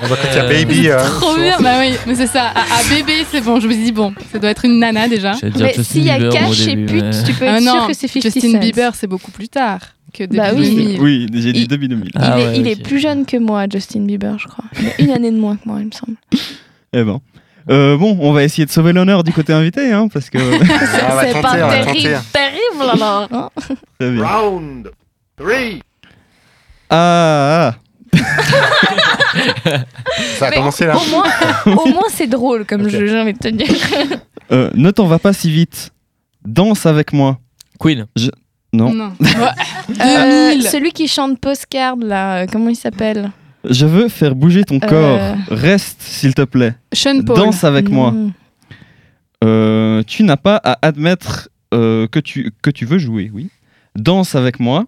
[0.03, 0.89] On va Euh, Baby.
[0.89, 2.45] euh, Trop bien, bah oui, mais c'est ça.
[2.55, 3.61] À, à bébé, c'est bon.
[3.61, 5.33] Je me suis dit, bon, ça doit être une nana déjà.
[5.43, 7.87] Mais Justin s'il y a cash et pute, mais- tu peux Ah être non, sûr
[7.89, 8.59] que c'est 50 Justin.
[8.59, 9.81] Bieber, c'est beaucoup plus tard
[10.15, 10.71] que début Bah oui.
[10.75, 11.01] 2000.
[11.01, 12.11] oui, j'ai dit Il- début 2000.
[12.17, 14.65] Ah il est, ouais, il est plus jeune que moi, Justin Bieber, je crois.
[14.81, 16.17] Il a une année de moins que moi, il me semble.
[16.95, 17.21] Eh ben.
[17.71, 20.39] Euh, bon, on va essayer de sauver l'honneur du côté invité, hein, parce que.
[20.39, 23.29] va c'est pas terrible, terrible alors.
[23.33, 23.51] hein.
[23.99, 24.25] Très bien.
[24.27, 24.91] Round
[25.37, 25.49] 3.
[26.91, 27.75] Ah, ah.
[30.39, 30.97] Ça a Mais commencé là.
[30.97, 31.25] Au moins,
[31.67, 32.89] au moins c'est drôle comme Ok.
[32.89, 33.67] jeu, j'ai envie de te dire.
[34.51, 35.93] Euh, ne t'en va pas si vite.
[36.45, 37.39] Danse avec moi.
[37.79, 38.07] Queen.
[38.75, 38.93] Non.
[38.93, 39.13] Non.
[39.21, 39.29] Ouais.
[40.01, 40.69] Euh, 2000.
[40.69, 43.31] celui qui chante Postcard, là, euh, comment il s'appelle?
[43.69, 44.89] Je veux faire bouger ton Euh.
[44.89, 45.37] corps.
[45.49, 46.75] Reste, s'il te plaît.
[46.93, 47.37] Sean Paul.
[47.37, 48.11] Danse avec moi.
[48.13, 48.33] Non.
[49.45, 53.49] Euh, tu n'as pas à admettre euh, que, tu, que tu veux jouer, oui.
[53.97, 54.85] Danse avec moi.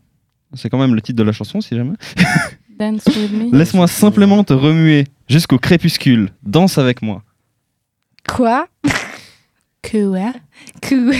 [0.54, 1.94] C'est quand même le titre de la chanson, si jamais.
[2.78, 3.56] Dance with me.
[3.56, 6.30] Laisse-moi simplement te remuer jusqu'au crépuscule.
[6.42, 7.22] Danse avec moi.
[8.28, 8.66] Quoi?
[9.90, 10.32] Quoi?
[10.88, 11.12] Quoi?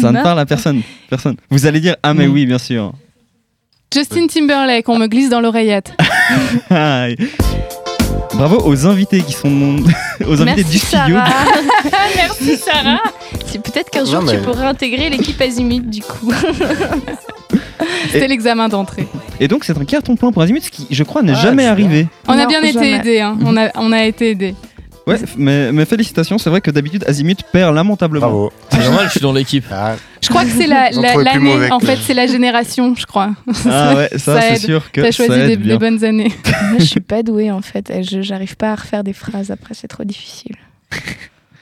[0.00, 0.82] Ça ne parle à personne.
[1.08, 1.36] Personne.
[1.50, 2.32] Vous allez dire ah mais Mm.
[2.32, 2.92] oui, bien sûr.
[3.92, 5.92] Justin Timberlake, on me glisse dans l'oreillette.
[8.34, 9.48] Bravo aux invités qui sont
[10.26, 11.16] aux invités Merci du studio.
[11.16, 11.44] Sarah.
[12.16, 13.00] Merci Sarah.
[13.46, 16.32] C'est peut-être qu'un jour mais- tu pourrais intégrer l'équipe Azimut du coup.
[18.12, 19.08] C'était l'examen d'entrée.
[19.40, 21.66] Et donc c'est un carton plein pour Azimut, ce qui je crois n'est Ah, jamais
[21.66, 22.06] arrivé.
[22.28, 23.20] On a Non, bien été aidés.
[23.20, 23.36] Hein.
[23.44, 24.54] On, a, on a été aidés.
[25.10, 28.26] Ouais, mais, mais félicitations, c'est vrai que d'habitude Azimut perd lamentablement.
[28.26, 28.52] Bravo.
[28.70, 29.64] C'est normal, je suis dans l'équipe.
[29.70, 32.94] Ah, Je crois que c'est la- la- plus l'année, mauvais en fait, c'est la génération,
[32.96, 33.30] je crois.
[33.68, 34.58] Ah ouais, ça, Ça c'est aide.
[34.60, 35.72] sûr que T'as ça choisi aide des, bien.
[35.74, 36.32] les bonnes années.
[36.70, 37.92] Moi je suis pas douée en fait.
[38.08, 40.56] Je j'arrive pas à refaire des phrases après, c'est trop difficile.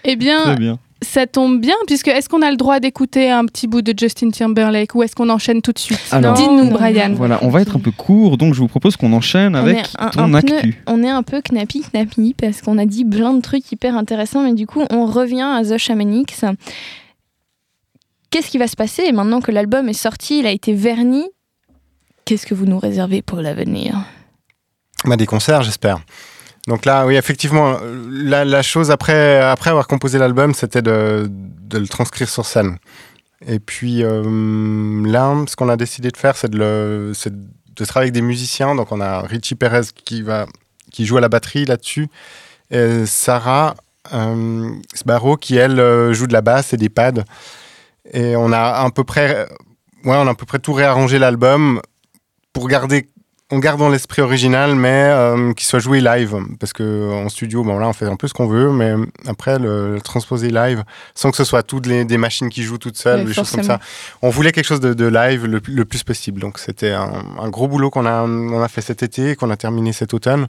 [0.05, 0.79] Eh Très bien, bien.
[1.03, 4.31] Ça tombe bien, puisque est-ce qu'on a le droit d'écouter un petit bout de Justin
[4.31, 7.13] Timberlake ou est-ce qu'on enchaîne tout de suite Alors- Dis-nous, Brian.
[7.15, 9.87] Voilà, on va être un peu court, donc je vous propose qu'on enchaîne On avec
[9.99, 10.41] un- ton un
[10.89, 14.43] on est un peu knappy knappy parce qu'on a dit plein de trucs hyper intéressants,
[14.43, 16.45] mais du coup on revient à The Shamanix.
[18.31, 21.25] Qu'est-ce qui va se passer maintenant que l'album est sorti, il a été verni?
[22.25, 23.97] Qu'est-ce que vous nous réservez pour l'avenir?
[25.07, 26.01] Bah, des concerts, j'espère.
[26.69, 31.31] Donc là, oui, effectivement, euh, la, chose après, après avoir composé l'album, c'était de,
[31.73, 32.77] le transcrire sur scène.
[33.47, 37.15] Et puis euh, là, ce qu'on a décidé de faire, c'est de,
[37.87, 38.75] travailler avec des musiciens.
[38.75, 40.47] Donc on a Richie Perez qui, va,
[40.93, 42.09] qui joue à la batterie là-dessus.
[42.71, 43.75] Et Sarah
[44.13, 44.71] euh,
[45.41, 47.25] qui, elle, euh, joue de la basse et des pads.
[48.13, 49.49] Et on a à peu près,
[50.05, 51.81] ouais, on a à peu près tout réarrangé l'album
[52.53, 53.09] pour garder
[53.51, 56.37] on garde dans l'esprit original, mais euh, qu'il soit joué live.
[56.61, 58.93] Parce que en studio, bon, là, on fait un peu ce qu'on veut, mais
[59.27, 60.85] après, le, le transposer live,
[61.15, 63.65] sans que ce soit toutes les, des machines qui jouent toutes seules, des choses comme
[63.65, 63.81] ça.
[64.21, 66.41] On voulait quelque chose de, de live le, le plus possible.
[66.41, 69.57] Donc, c'était un, un gros boulot qu'on a, on a fait cet été qu'on a
[69.57, 70.47] terminé cet automne.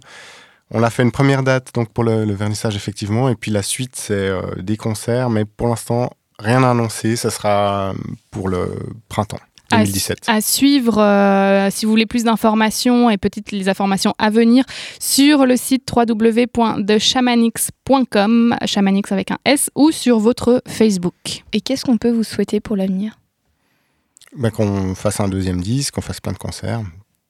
[0.72, 3.30] On a fait une première date donc pour le, le vernissage, effectivement.
[3.30, 7.16] Et puis, la suite, c'est euh, des concerts, mais pour l'instant, rien à annoncer.
[7.16, 7.94] Ça sera
[8.30, 8.78] pour le
[9.08, 9.40] printemps.
[9.72, 10.20] À- 2017.
[10.28, 14.64] À, suivre, euh, si vous voulez plus d'informations et peut-être les informations à venir,
[15.00, 21.44] sur le site www.theshamanix.com, shamanix avec un S, ou sur votre Facebook.
[21.54, 23.18] Et qu'est-ce qu'on peut vous souhaiter pour l'avenir?
[24.36, 26.82] Bah, qu'on fasse un deuxième disque, qu'on fasse plein de concerts.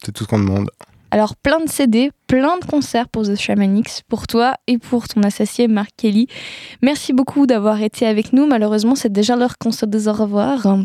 [0.04, 0.70] C'est tout ce qu'on demande.
[1.12, 5.24] Alors plein de CD, plein de concerts pour The Shamanix, pour toi et pour ton
[5.24, 6.28] associé Marc Kelly.
[6.84, 8.46] Merci beaucoup d'avoir été avec nous.
[8.46, 10.78] Malheureusement, c'est déjà l'heure qu'on se dise au revoir.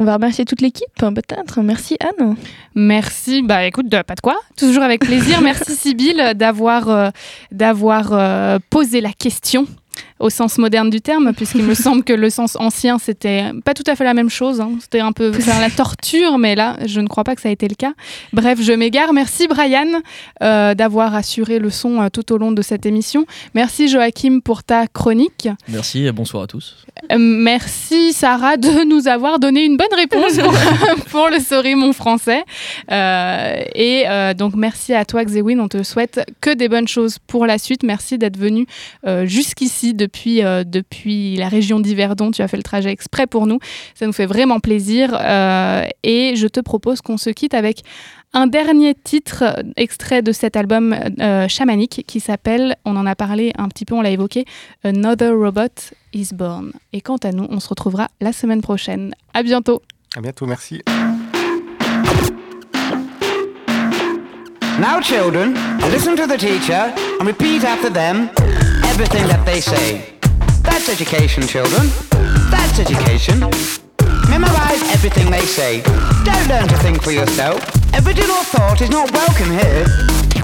[0.00, 1.60] On va remercier toute l'équipe, peut-être.
[1.60, 2.36] Merci Anne.
[2.74, 5.40] Merci, bah écoute, de- pas de quoi, toujours avec plaisir.
[5.40, 7.10] Merci Sybille d'avoir euh,
[7.50, 9.66] d'avoir euh, posé la question.
[10.20, 13.82] au sens moderne du terme, puisqu'il me semble que le sens ancien, c'était pas tout
[13.88, 14.60] à fait la même chose.
[14.60, 14.70] hein.
[14.80, 17.52] C'était un peu faire la torture, mais là, je ne crois pas que ça a
[17.52, 17.92] été le cas.
[18.32, 19.12] Bref, je m'égare.
[19.12, 19.86] Merci Brian
[20.42, 23.26] euh, d'avoir assuré le son euh, tout au long de cette émission.
[23.54, 25.48] Merci Joachim pour ta chronique.
[25.68, 26.76] Merci et bonsoir à tous.
[27.12, 30.54] Euh, merci Sarah de nous avoir donné une bonne réponse pour,
[31.10, 32.44] pour le Sorry mon français.
[32.90, 37.18] Euh, et euh, donc merci à toi Xewin, on te souhaite que des bonnes choses
[37.18, 37.82] pour la suite.
[37.82, 38.66] Merci d'être venu
[39.06, 42.30] euh, jusqu'ici depuis, depuis la région d'Yverdon.
[42.30, 43.58] Tu as fait le trajet exprès pour nous.
[43.94, 45.14] Ça nous fait vraiment plaisir.
[46.02, 47.82] Et je te propose qu'on se quitte avec
[48.34, 49.44] un dernier titre
[49.76, 50.96] extrait de cet album
[51.48, 54.44] chamanique qui s'appelle, on en a parlé un petit peu, on l'a évoqué,
[54.84, 56.72] Another Robot is Born.
[56.92, 59.14] Et quant à nous, on se retrouvera la semaine prochaine.
[59.34, 59.82] À bientôt.
[60.16, 60.82] À bientôt, merci.
[64.78, 65.54] Now, children,
[65.90, 68.30] listen to the teacher and repeat after them
[68.84, 70.14] everything that they say.
[70.62, 71.90] That's education, children.
[72.50, 73.40] That's education.
[74.30, 75.82] Memorize everything they say.
[76.24, 77.77] Don't learn to think for yourself.
[77.94, 79.84] Original thought is not welcome here.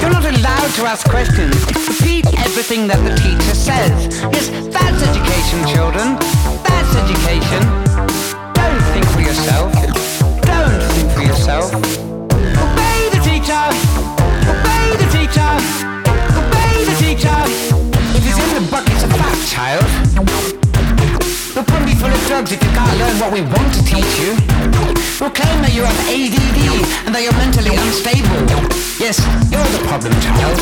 [0.00, 1.54] You're not allowed to ask questions.
[1.88, 4.20] Repeat everything that the teacher says.
[4.32, 6.16] Yes, that's education, children.
[6.64, 7.62] That's education.
[8.56, 9.72] Don't think for yourself.
[10.42, 11.72] Don't think for yourself.
[11.74, 13.64] Obey the teacher.
[14.48, 15.50] Obey the teacher.
[16.40, 17.38] Obey the teacher.
[18.16, 20.63] If it's in the bucket, it's a fact, child.
[21.54, 24.18] We'll probably be full of drugs if you can't learn what we want to teach
[24.18, 24.34] you.
[25.22, 26.58] We'll claim that you have ADD
[27.06, 28.42] and that you're mentally unstable.
[28.98, 29.22] Yes,
[29.54, 30.58] you're the problem, child.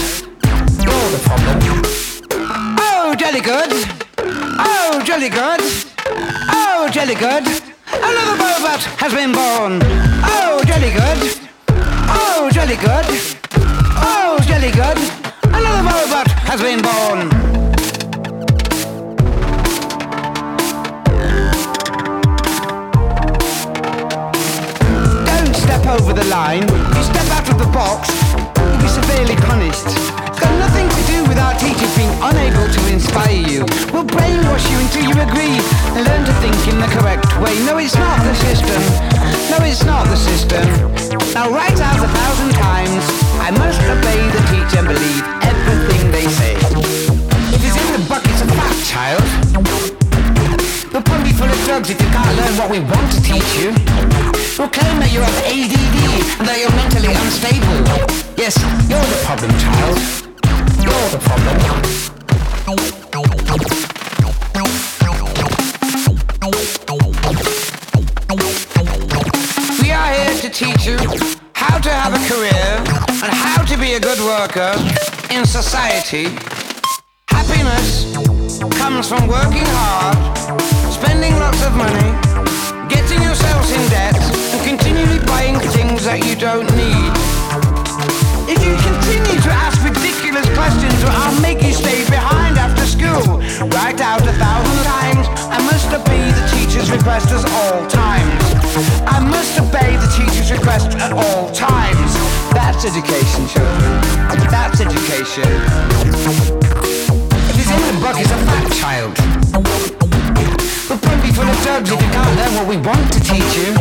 [0.85, 1.81] You're the problem.
[2.77, 3.73] Oh, jolly good.
[4.61, 5.65] Oh, jolly good.
[6.53, 7.49] Oh, jolly good.
[7.89, 9.81] Another robot has been born.
[10.29, 11.41] Oh, jolly good.
[12.13, 13.09] Oh, jolly good.
[13.97, 15.01] Oh, jolly good.
[15.49, 17.62] Another robot has been born.
[25.93, 26.63] Over the line.
[26.97, 28.09] You step out of the box,
[28.57, 29.85] you'll be severely punished.
[29.85, 33.61] It's got nothing to do with our teachers being unable to inspire you.
[33.93, 35.61] We'll brainwash you until you agree
[35.93, 37.53] and learn to think in the correct way.
[37.67, 38.81] No, it's not the system.
[39.53, 40.65] No, it's not the system.
[41.35, 43.22] Now write out a thousand times.
[76.13, 76.37] Society.
[77.29, 78.05] Happiness
[78.77, 80.17] comes from working hard,
[80.93, 82.09] spending lots of money,
[82.89, 84.17] getting yourselves in debt,
[84.53, 87.13] and continually buying things that you don't need.
[88.45, 93.41] If you continue to ask ridiculous questions, I'll make you stay behind after school.
[93.73, 95.25] Write out a thousand times.
[95.49, 98.43] I must obey the teacher's request at all times.
[99.09, 102.13] I must obey the teacher's request at all times.
[102.53, 103.92] That's education, children.
[104.51, 105.49] That's education.
[107.49, 109.17] If it's in the book, it's a fact, child.
[110.89, 113.75] We'll probably full of drugs if you can't learn what we want to teach you.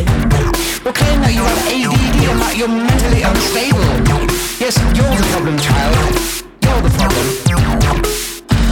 [0.84, 3.84] We'll claim that you have ADD and that you're mentally unstable.
[4.58, 5.94] Yes, you're the problem, child.
[6.64, 7.26] You're the problem.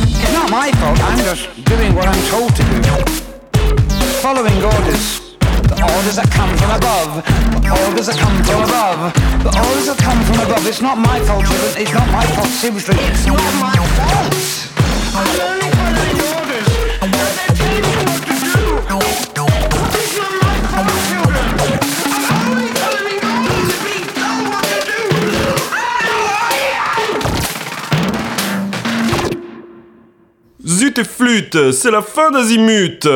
[0.09, 3.21] It's not my fault, I'm just doing what I'm told to do.
[4.23, 5.30] Following orders.
[5.71, 7.23] The orders that come from above.
[7.63, 9.15] The orders that come from above.
[9.45, 10.67] The orders that come from above.
[10.67, 11.73] It's not my fault, children.
[11.79, 12.97] It's not my fault, seriously.
[12.99, 14.71] It's not my fault.
[30.67, 33.07] Zut et flûte, c'est la fin d'Azimut